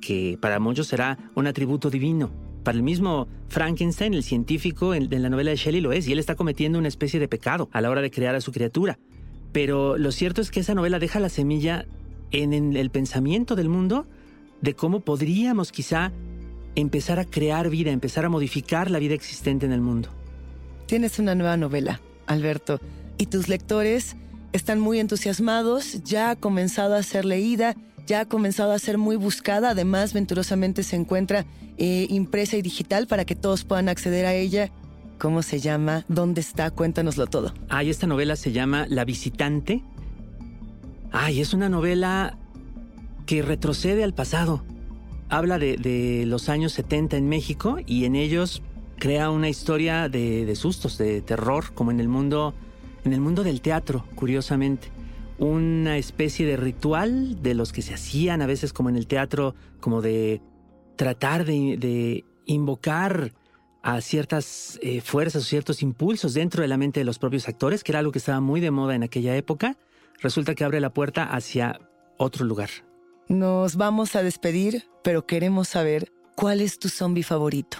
que 0.00 0.36
para 0.38 0.60
muchos 0.60 0.88
será 0.88 1.16
un 1.34 1.46
atributo 1.46 1.88
divino. 1.88 2.30
Para 2.64 2.76
el 2.76 2.82
mismo 2.82 3.28
Frankenstein, 3.48 4.14
el 4.14 4.24
científico 4.24 4.94
en, 4.94 5.08
la 5.10 5.28
novela 5.28 5.50
de 5.50 5.56
Shelley 5.56 5.82
lo 5.82 5.92
es, 5.92 6.08
y 6.08 6.12
él 6.12 6.18
está 6.18 6.34
cometiendo 6.34 6.78
una 6.78 6.88
especie 6.88 7.20
de 7.20 7.28
pecado 7.28 7.68
a 7.72 7.80
la 7.80 7.90
hora 7.90 8.00
de 8.00 8.10
crear 8.10 8.34
a 8.34 8.40
su 8.40 8.52
criatura. 8.52 8.98
Pero 9.52 9.98
lo 9.98 10.10
cierto 10.10 10.40
es 10.40 10.50
que 10.50 10.60
esa 10.60 10.74
novela 10.74 10.98
deja 10.98 11.20
la 11.20 11.28
semilla 11.28 11.86
en 12.32 12.74
el 12.74 12.90
pensamiento 12.90 13.54
del 13.54 13.68
mundo 13.68 14.06
de 14.62 14.74
cómo 14.74 15.00
podríamos 15.00 15.70
quizá 15.70 16.10
empezar 16.74 17.18
a 17.18 17.24
crear 17.24 17.68
vida, 17.68 17.90
empezar 17.90 18.24
a 18.24 18.30
modificar 18.30 18.90
la 18.90 18.98
vida 18.98 19.14
existente 19.14 19.66
en 19.66 19.72
el 19.72 19.80
mundo. 19.80 20.08
Tienes 20.86 21.18
una 21.18 21.34
nueva 21.34 21.56
novela, 21.56 22.00
Alberto, 22.26 22.80
y 23.18 23.26
tus 23.26 23.48
lectores 23.48 24.16
están 24.52 24.80
muy 24.80 25.00
entusiasmados, 25.00 26.02
ya 26.02 26.30
ha 26.30 26.36
comenzado 26.36 26.94
a 26.94 27.02
ser 27.02 27.24
leída, 27.24 27.76
ya 28.06 28.20
ha 28.20 28.24
comenzado 28.26 28.72
a 28.72 28.78
ser 28.78 28.98
muy 28.98 29.16
buscada, 29.16 29.70
además 29.70 30.12
venturosamente 30.12 30.82
se 30.82 30.96
encuentra 30.96 31.44
eh, 31.78 32.06
impresa 32.10 32.56
y 32.56 32.62
digital 32.62 33.06
para 33.06 33.24
que 33.24 33.34
todos 33.34 33.64
puedan 33.64 33.88
acceder 33.88 34.26
a 34.26 34.34
ella. 34.34 34.70
¿Cómo 35.18 35.42
se 35.42 35.60
llama? 35.60 36.04
¿Dónde 36.08 36.40
está? 36.40 36.70
Cuéntanoslo 36.70 37.26
todo. 37.26 37.54
Ay, 37.68 37.90
esta 37.90 38.06
novela 38.06 38.36
se 38.36 38.52
llama 38.52 38.86
La 38.88 39.04
visitante. 39.04 39.82
Ay, 41.12 41.40
es 41.40 41.54
una 41.54 41.68
novela 41.68 42.36
que 43.26 43.42
retrocede 43.42 44.04
al 44.04 44.12
pasado 44.12 44.64
habla 45.28 45.58
de, 45.58 46.24
los 46.26 46.48
años 46.48 46.72
70 46.72 47.16
en 47.16 47.28
México 47.28 47.78
y 47.86 48.04
en 48.04 48.16
ellos 48.16 48.62
crea 48.98 49.30
una 49.30 49.48
historia 49.48 50.08
de, 50.08 50.52
sustos, 50.56 50.98
de 50.98 51.20
terror, 51.20 51.72
como 51.74 51.90
en 51.90 52.00
el 52.00 52.08
mundo, 52.08 52.54
en 53.04 53.12
el 53.12 53.20
mundo 53.20 53.42
del 53.42 53.60
teatro, 53.60 54.04
curiosamente. 54.14 54.88
Una 55.38 55.98
especie 55.98 56.46
de 56.46 56.56
ritual 56.56 57.42
de 57.42 57.54
los 57.54 57.72
que 57.72 57.82
se 57.82 57.94
hacían 57.94 58.40
a 58.40 58.46
veces 58.46 58.72
como 58.72 58.88
en 58.88 58.96
el 58.96 59.06
teatro, 59.06 59.54
como 59.80 60.00
de 60.00 60.40
tratar 60.96 61.44
de, 61.44 62.24
invocar 62.46 63.32
a 63.82 64.00
ciertas 64.00 64.78
eh, 64.82 65.00
fuerzas 65.00 65.42
o 65.42 65.44
ciertos 65.46 65.82
impulsos 65.82 66.34
dentro 66.34 66.62
de 66.62 66.68
la 66.68 66.76
mente 66.76 67.00
de 67.00 67.04
los 67.04 67.18
propios 67.18 67.48
actores, 67.48 67.82
que 67.82 67.92
era 67.92 67.98
algo 67.98 68.12
que 68.12 68.18
estaba 68.18 68.40
muy 68.40 68.60
de 68.60 68.70
moda 68.70 68.94
en 68.94 69.02
aquella 69.02 69.36
época, 69.36 69.76
resulta 70.20 70.54
que 70.54 70.64
abre 70.64 70.80
la 70.80 70.92
puerta 70.92 71.24
hacia 71.24 71.80
otro 72.16 72.44
lugar. 72.44 72.70
Nos 73.28 73.76
vamos 73.76 74.16
a 74.16 74.22
despedir, 74.22 74.84
pero 75.02 75.26
queremos 75.26 75.68
saber 75.68 76.12
cuál 76.36 76.60
es 76.60 76.78
tu 76.78 76.88
zombie 76.88 77.22
favorito. 77.22 77.78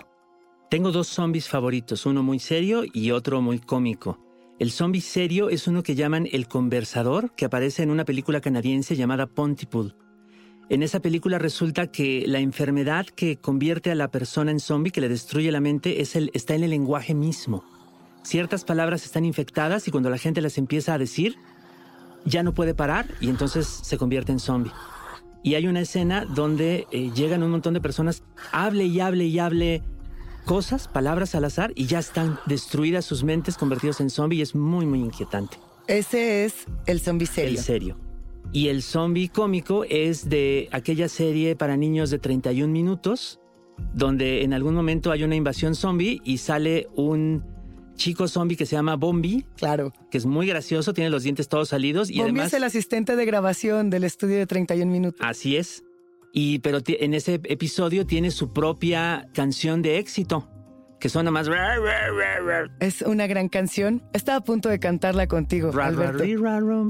Tengo 0.71 0.91
dos 0.91 1.09
zombies 1.09 1.49
favoritos, 1.49 2.07
uno 2.07 2.23
muy 2.23 2.39
serio 2.39 2.83
y 2.93 3.11
otro 3.11 3.41
muy 3.41 3.59
cómico. 3.59 4.24
El 4.65 4.71
zombie 4.71 5.03
serio 5.03 5.51
es 5.51 5.69
uno 5.69 5.83
que 5.83 5.95
llaman 5.95 6.27
El 6.33 6.49
Conversador, 6.49 7.33
que 7.33 7.45
aparece 7.45 7.83
en 7.83 7.91
una 7.91 8.07
película 8.07 8.41
canadiense 8.41 8.97
llamada 8.97 9.27
Pontypool. 9.27 9.95
En 10.71 10.83
esa 10.83 11.01
película 11.01 11.39
resulta 11.39 11.89
que 11.89 12.25
la 12.27 12.39
enfermedad 12.39 13.05
que 13.05 13.37
convierte 13.37 13.91
a 13.91 13.95
la 13.95 14.11
persona 14.11 14.51
en 14.51 14.61
zombie, 14.61 14.91
que 14.91 15.03
le 15.03 15.11
destruye 15.11 15.53
la 15.53 15.61
mente, 15.61 16.01
es 16.01 16.17
el, 16.17 16.31
está 16.33 16.55
en 16.55 16.65
el 16.65 16.71
lenguaje 16.71 17.13
mismo. 17.13 17.63
Ciertas 18.23 18.65
palabras 18.65 19.05
están 19.05 19.27
infectadas 19.27 19.87
y 19.87 19.91
cuando 19.91 20.09
la 20.09 20.17
gente 20.17 20.41
las 20.41 20.57
empieza 20.57 20.95
a 20.95 20.99
decir, 20.99 21.37
ya 22.25 22.43
no 22.43 22.55
puede 22.55 22.73
parar 22.73 23.07
y 23.21 23.29
entonces 23.29 23.67
se 23.67 23.99
convierte 23.99 24.33
en 24.33 24.39
zombie. 24.41 24.73
Y 25.43 25.57
hay 25.57 25.67
una 25.67 25.81
escena 25.81 26.25
donde 26.25 26.87
eh, 26.91 27.11
llegan 27.15 27.43
un 27.43 27.51
montón 27.51 27.75
de 27.75 27.83
personas, 27.83 28.23
hable 28.51 28.87
y 28.87 28.99
hable 29.01 29.27
y 29.27 29.39
hable 29.39 29.83
cosas, 30.45 30.89
palabras 30.89 31.35
al 31.35 31.45
azar, 31.45 31.73
y 31.75 31.87
ya 31.87 31.99
están 31.99 32.39
destruidas 32.47 33.05
sus 33.05 33.25
mentes, 33.25 33.57
convertidos 33.57 34.01
en 34.01 34.11
zombie, 34.11 34.39
y 34.39 34.43
es 34.43 34.55
muy, 34.55 34.87
muy 34.87 35.01
inquietante. 35.01 35.59
Ese 35.87 36.45
es 36.45 36.67
el 36.87 37.01
zombie 37.01 37.27
serio. 37.27 37.59
El 37.59 37.65
serio. 37.65 37.97
Y 38.53 38.69
el 38.69 38.83
zombie 38.83 39.29
cómico 39.29 39.85
es 39.85 40.29
de 40.29 40.69
aquella 40.71 41.09
serie 41.09 41.57
para 41.57 41.77
niños 41.77 42.11
de 42.11 42.19
31 42.19 42.73
minutos, 42.73 43.41
donde 43.93 44.43
en 44.43 44.53
algún 44.53 44.75
momento 44.75 45.11
hay 45.11 45.25
una 45.25 45.35
invasión 45.35 45.75
zombie 45.75 46.21
y 46.25 46.39
sale 46.39 46.89
un 46.95 47.43
chico 47.97 48.29
zombie 48.29 48.57
que 48.57 48.67
se 48.67 48.77
llama 48.77 48.97
Bombi. 48.97 49.45
Claro. 49.57 49.93
Que 50.11 50.19
es 50.19 50.27
muy 50.27 50.47
gracioso, 50.47 50.93
tiene 50.93 51.11
los 51.11 51.23
dientes 51.23 51.49
todos 51.49 51.69
salidos. 51.69 52.11
Y 52.11 52.21
Bombi 52.21 52.41
es 52.41 52.55
el 52.55 52.65
asistente 52.65 53.17
de 53.17 53.25
grabación 53.25 53.91
del 53.91 54.05
estudio 54.05 54.37
de 54.37 54.47
31 54.47 54.91
minutos. 54.91 55.21
Así 55.27 55.57
es. 55.57 55.84
Y 56.37 56.59
pero 56.59 56.81
en 56.85 57.15
ese 57.15 57.35
episodio 57.45 58.07
tiene 58.07 58.33
su 58.33 58.53
propia 58.53 59.29
canción 59.33 59.83
de 59.83 59.99
éxito. 59.99 60.49
Que 60.99 61.09
suena 61.09 61.31
más. 61.31 61.49
Es 62.81 63.03
una 63.03 63.29
gran 63.29 63.49
canción. 63.49 64.03
Estaba 64.13 64.39
a 64.39 64.41
punto 64.41 64.69
de 64.69 64.81
cantarla 64.81 65.29
contigo, 65.29 65.71
Alberto. 65.81 66.25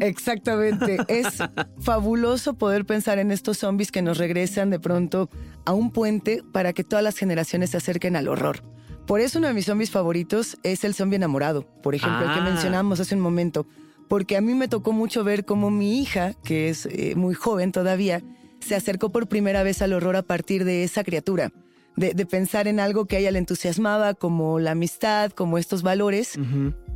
Exactamente. 0.00 0.96
Es 1.08 1.40
fabuloso 1.80 2.54
poder 2.54 2.86
pensar 2.86 3.18
en 3.18 3.30
estos 3.30 3.58
zombies 3.58 3.92
que 3.92 4.00
nos 4.00 4.16
regresan 4.16 4.70
de 4.70 4.80
pronto 4.80 5.28
a 5.66 5.74
un 5.74 5.90
puente 5.90 6.42
para 6.52 6.72
que 6.72 6.82
todas 6.82 7.04
las 7.04 7.18
generaciones 7.18 7.70
se 7.70 7.76
acerquen 7.76 8.16
al 8.16 8.28
horror. 8.28 8.62
Por 9.06 9.20
eso 9.20 9.40
uno 9.40 9.48
de 9.48 9.54
mis 9.54 9.66
zombies 9.66 9.90
favoritos 9.90 10.56
es 10.62 10.84
el 10.84 10.94
zombie 10.94 11.16
enamorado, 11.16 11.66
por 11.82 11.94
ejemplo, 11.94 12.20
el 12.20 12.32
que 12.32 12.40
ah. 12.40 12.44
mencionamos 12.44 12.98
hace 13.00 13.14
un 13.14 13.20
momento. 13.20 13.66
Porque 14.08 14.38
a 14.38 14.40
mí 14.40 14.54
me 14.54 14.68
tocó 14.68 14.92
mucho 14.92 15.22
ver 15.22 15.44
cómo 15.44 15.70
mi 15.70 16.00
hija, 16.00 16.32
que 16.44 16.70
es 16.70 16.86
eh, 16.86 17.14
muy 17.14 17.34
joven 17.34 17.72
todavía, 17.72 18.22
se 18.64 18.74
acercó 18.74 19.10
por 19.10 19.28
primera 19.28 19.62
vez 19.62 19.82
al 19.82 19.92
horror 19.92 20.16
a 20.16 20.22
partir 20.22 20.64
de 20.64 20.84
esa 20.84 21.04
criatura. 21.04 21.52
De, 21.96 22.26
pensar 22.26 22.66
en 22.66 22.80
algo 22.80 23.04
que 23.04 23.16
a 23.16 23.18
ella 23.20 23.30
le 23.30 23.38
entusiasmaba, 23.38 24.14
como 24.14 24.58
la 24.58 24.72
amistad, 24.72 25.30
como 25.30 25.58
estos 25.58 25.82
valores, 25.82 26.36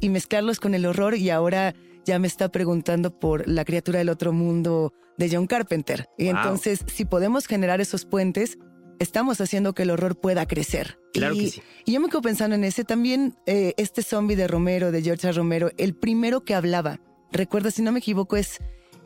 y 0.00 0.08
mezclarlos 0.08 0.58
con 0.58 0.74
el 0.74 0.86
horror. 0.86 1.14
Y 1.14 1.30
ahora 1.30 1.74
ya 2.04 2.18
me 2.18 2.26
está 2.26 2.48
preguntando 2.48 3.16
por 3.16 3.46
la 3.46 3.64
criatura 3.64 4.00
del 4.00 4.08
otro 4.08 4.32
mundo 4.32 4.92
de 5.16 5.30
John 5.30 5.46
Carpenter. 5.46 6.08
Y 6.18 6.28
entonces, 6.28 6.84
si 6.92 7.04
podemos 7.04 7.46
generar 7.46 7.80
esos 7.80 8.06
puentes, 8.06 8.58
estamos 8.98 9.40
haciendo 9.40 9.74
que 9.74 9.82
el 9.82 9.90
horror 9.90 10.18
pueda 10.18 10.46
crecer. 10.46 10.98
Claro 11.12 11.34
y, 11.34 11.44
que 11.44 11.50
sí. 11.50 11.62
Y 11.84 11.92
yo 11.92 12.00
me 12.00 12.08
quedo 12.08 12.22
pensando 12.22 12.56
en 12.56 12.64
ese 12.64 12.84
también, 12.84 13.36
eh, 13.46 13.74
este 13.76 14.02
zombie 14.02 14.36
de 14.36 14.48
Romero, 14.48 14.90
de 14.90 15.02
George 15.02 15.30
Romero, 15.32 15.70
el 15.76 15.94
primero 15.94 16.44
que 16.44 16.54
hablaba, 16.54 17.00
recuerda, 17.30 17.70
si 17.70 17.82
no 17.82 17.92
me 17.92 17.98
equivoco, 18.00 18.36
es 18.36 18.58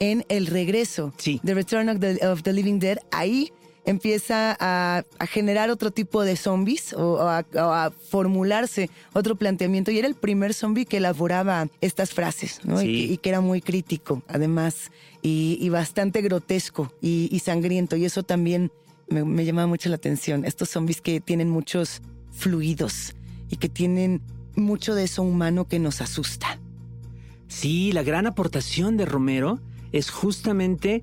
en 0.03 0.27
El 0.29 0.49
Regreso, 0.49 1.15
sí. 1.17 1.41
The 1.45 1.55
Return 1.55 1.89
of 1.89 2.43
the, 2.43 2.53
Living 2.53 2.81
Dead. 2.81 2.99
Ahí 3.13 3.53
empieza 3.85 4.57
a, 4.59 5.05
generar 5.29 5.71
otro 5.71 5.93
tipo 5.93 6.25
de 6.25 6.35
zombies 6.35 6.93
o, 6.93 7.21
a, 7.21 7.93
formularse 8.11 8.91
otro 9.13 9.37
planteamiento. 9.37 9.93
Y 9.93 10.01
era 10.01 10.09
el 10.09 10.17
primer 10.17 10.55
zombie 10.55 10.87
que 10.87 10.97
elaboraba 10.97 11.69
estas 11.81 12.11
frases, 12.11 12.59
¿no? 12.65 12.83
Y, 12.83 13.17
que, 13.19 13.29
era 13.29 13.41
muy 13.41 13.61
crítico, 13.61 14.23
además, 14.27 14.91
y, 15.23 15.69
bastante 15.69 16.21
grotesco 16.21 16.93
y, 17.01 17.39
sangriento. 17.39 17.95
Y 17.95 18.05
eso 18.05 18.25
también 18.25 18.73
me, 19.07 19.25
me 19.25 19.45
llamaba 19.45 19.69
mucho 19.69 19.89
la 19.89 19.97
atención. 19.97 20.45
Estos 20.45 20.69
zombies 20.71 21.01
que 21.01 21.21
tienen 21.21 21.49
muchos 21.49 22.03
fluidos 22.33 23.15
y 23.51 23.57
que 23.57 23.69
tienen 23.69 24.21
mucho 24.57 24.97
de 24.97 25.05
eso 25.05 25.23
humano 25.23 25.69
que 25.69 25.79
nos 25.79 26.01
asusta. 26.01 26.59
Sí, 27.47 27.93
la 27.93 28.03
gran 28.03 28.27
aportación 28.27 28.97
de 28.97 29.05
Romero 29.05 29.61
es 29.93 30.11
justamente 30.11 31.03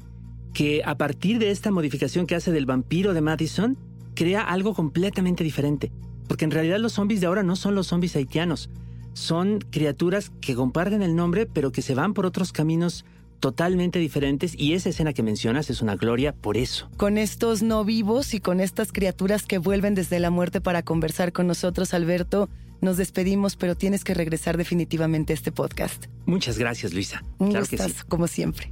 que 0.54 0.82
a 0.84 0.98
partir 0.98 1.40
de 1.40 1.52
esta 1.52 1.72
modificación 1.72 2.26
que 2.26 2.36
hace 2.36 2.52
del 2.52 2.66
vampiro 2.66 3.14
de 3.14 3.22
Madison, 3.22 3.78
crea 4.16 4.42
algo 4.42 4.74
completamente 4.74 5.44
diferente. 5.44 5.92
Porque 6.28 6.46
en 6.46 6.52
realidad 6.52 6.80
los 6.80 6.94
zombies 6.94 7.22
de 7.22 7.28
ahora 7.28 7.44
no 7.44 7.56
son 7.56 7.76
los 7.76 7.88
zombies 7.88 8.16
haitianos. 8.16 8.70
Son 9.14 9.60
criaturas 9.60 10.32
que 10.42 10.56
comparten 10.56 11.02
el 11.02 11.16
nombre, 11.16 11.46
pero 11.46 11.72
que 11.72 11.82
se 11.82 11.96
van 11.96 12.14
por 12.14 12.26
otros 12.26 12.52
caminos 12.52 13.06
totalmente 13.40 14.00
diferentes 14.00 14.54
y 14.58 14.74
esa 14.74 14.90
escena 14.90 15.14
que 15.14 15.24
mencionas 15.24 15.70
es 15.70 15.82
una 15.82 15.96
gloria 15.96 16.34
por 16.34 16.58
eso. 16.58 16.90
Con 16.98 17.18
estos 17.18 17.62
no 17.62 17.86
vivos 17.86 18.34
y 18.34 18.40
con 18.40 18.60
estas 18.60 18.92
criaturas 18.92 19.46
que 19.46 19.58
vuelven 19.58 19.96
desde 19.96 20.20
la 20.20 20.30
muerte 20.30 20.62
para 20.62 20.84
conversar 20.84 21.32
con 21.32 21.48
nosotros, 21.48 21.94
Alberto, 21.94 22.50
nos 22.82 22.98
despedimos, 22.98 23.56
pero 23.56 23.76
tienes 23.76 24.04
que 24.04 24.14
regresar 24.14 24.58
definitivamente 24.58 25.34
a 25.34 25.36
este 25.36 25.52
podcast. 25.52 26.06
Muchas 26.26 26.58
gracias, 26.58 26.94
Luisa. 26.94 27.24
Un 27.38 27.52
claro 27.52 27.66
que 27.66 27.78
sí. 27.78 27.94
como 28.08 28.28
siempre. 28.28 28.72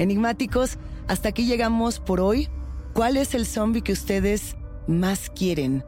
Enigmáticos, 0.00 0.78
hasta 1.06 1.28
aquí 1.28 1.46
llegamos 1.46 2.00
por 2.00 2.20
hoy. 2.20 2.48
¿Cuál 2.92 3.16
es 3.16 3.34
el 3.34 3.46
zombie 3.46 3.82
que 3.82 3.92
ustedes 3.92 4.56
más 4.88 5.30
quieren? 5.30 5.84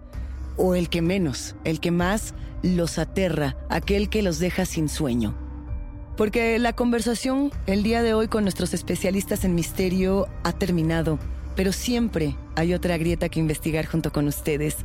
¿O 0.57 0.77
el 0.77 0.89
que 0.89 1.03
menos? 1.03 1.57
¿El 1.65 1.81
que 1.81 1.91
más 1.91 2.35
los 2.63 2.99
aterra, 2.99 3.57
aquel 3.69 4.09
que 4.09 4.23
los 4.23 4.39
deja 4.39 4.65
sin 4.65 4.89
sueño. 4.89 5.35
Porque 6.17 6.59
la 6.59 6.75
conversación 6.75 7.51
el 7.67 7.83
día 7.83 8.03
de 8.03 8.15
hoy 8.15 8.29
con 8.29 8.45
nuestros 8.45 8.75
especialistas 8.75 9.45
en 9.45 9.55
misterio 9.55 10.29
ha 10.45 10.53
terminado, 10.53 11.19
pero 11.57 11.73
siempre 11.73 12.37
hay 12.55 12.75
otra 12.75 12.99
grieta 12.99 13.29
que 13.29 13.41
investigar 13.41 13.87
junto 13.87 14.13
con 14.13 14.29
ustedes. 14.29 14.77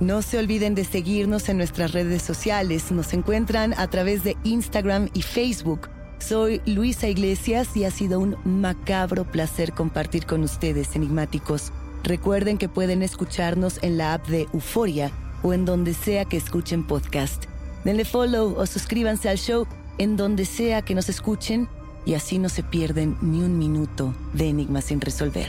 No 0.00 0.22
se 0.22 0.38
olviden 0.38 0.74
de 0.74 0.84
seguirnos 0.84 1.50
en 1.50 1.58
nuestras 1.58 1.92
redes 1.92 2.22
sociales. 2.22 2.90
Nos 2.90 3.12
encuentran 3.12 3.74
a 3.76 3.86
través 3.88 4.24
de 4.24 4.38
Instagram 4.44 5.10
y 5.12 5.20
Facebook. 5.20 5.90
Soy 6.20 6.60
Luisa 6.66 7.08
Iglesias 7.08 7.76
y 7.76 7.84
ha 7.84 7.90
sido 7.90 8.20
un 8.20 8.36
macabro 8.44 9.24
placer 9.24 9.72
compartir 9.72 10.26
con 10.26 10.42
ustedes, 10.42 10.94
enigmáticos. 10.94 11.72
Recuerden 12.04 12.58
que 12.58 12.68
pueden 12.68 13.02
escucharnos 13.02 13.82
en 13.82 13.98
la 13.98 14.14
app 14.14 14.26
de 14.28 14.46
Euforia 14.52 15.10
o 15.42 15.52
en 15.52 15.64
donde 15.64 15.94
sea 15.94 16.26
que 16.26 16.36
escuchen 16.36 16.86
podcast. 16.86 17.46
Denle 17.84 18.04
follow 18.04 18.54
o 18.56 18.66
suscríbanse 18.66 19.28
al 19.28 19.38
show 19.38 19.66
en 19.98 20.16
donde 20.16 20.44
sea 20.44 20.82
que 20.82 20.94
nos 20.94 21.08
escuchen 21.08 21.68
y 22.06 22.14
así 22.14 22.38
no 22.38 22.48
se 22.48 22.62
pierden 22.62 23.16
ni 23.22 23.40
un 23.42 23.58
minuto 23.58 24.14
de 24.32 24.48
Enigmas 24.48 24.84
sin 24.84 25.00
resolver. 25.00 25.48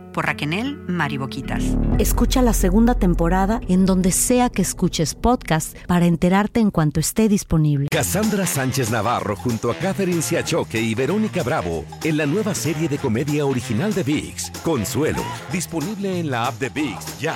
por 0.11 0.25
Raquel 0.25 0.41
Mariboquitas. 0.87 1.63
Escucha 1.99 2.41
la 2.41 2.53
segunda 2.53 2.95
temporada 2.95 3.61
en 3.67 3.85
donde 3.85 4.11
sea 4.11 4.49
que 4.49 4.61
escuches 4.61 5.13
podcast 5.13 5.77
para 5.85 6.05
enterarte 6.05 6.59
en 6.59 6.71
cuanto 6.71 6.99
esté 6.99 7.29
disponible. 7.29 7.87
Cassandra 7.89 8.45
Sánchez 8.45 8.91
Navarro 8.91 9.35
junto 9.35 9.69
a 9.71 9.75
Catherine 9.75 10.21
Siachoque 10.21 10.81
y 10.81 10.95
Verónica 10.95 11.43
Bravo 11.43 11.85
en 12.03 12.17
la 12.17 12.25
nueva 12.25 12.55
serie 12.55 12.87
de 12.89 12.97
comedia 12.97 13.45
original 13.45 13.93
de 13.93 14.03
VIX, 14.03 14.51
Consuelo, 14.63 15.23
disponible 15.51 16.19
en 16.19 16.31
la 16.31 16.47
app 16.47 16.59
de 16.59 16.69
VIX 16.69 17.19
ya. 17.19 17.35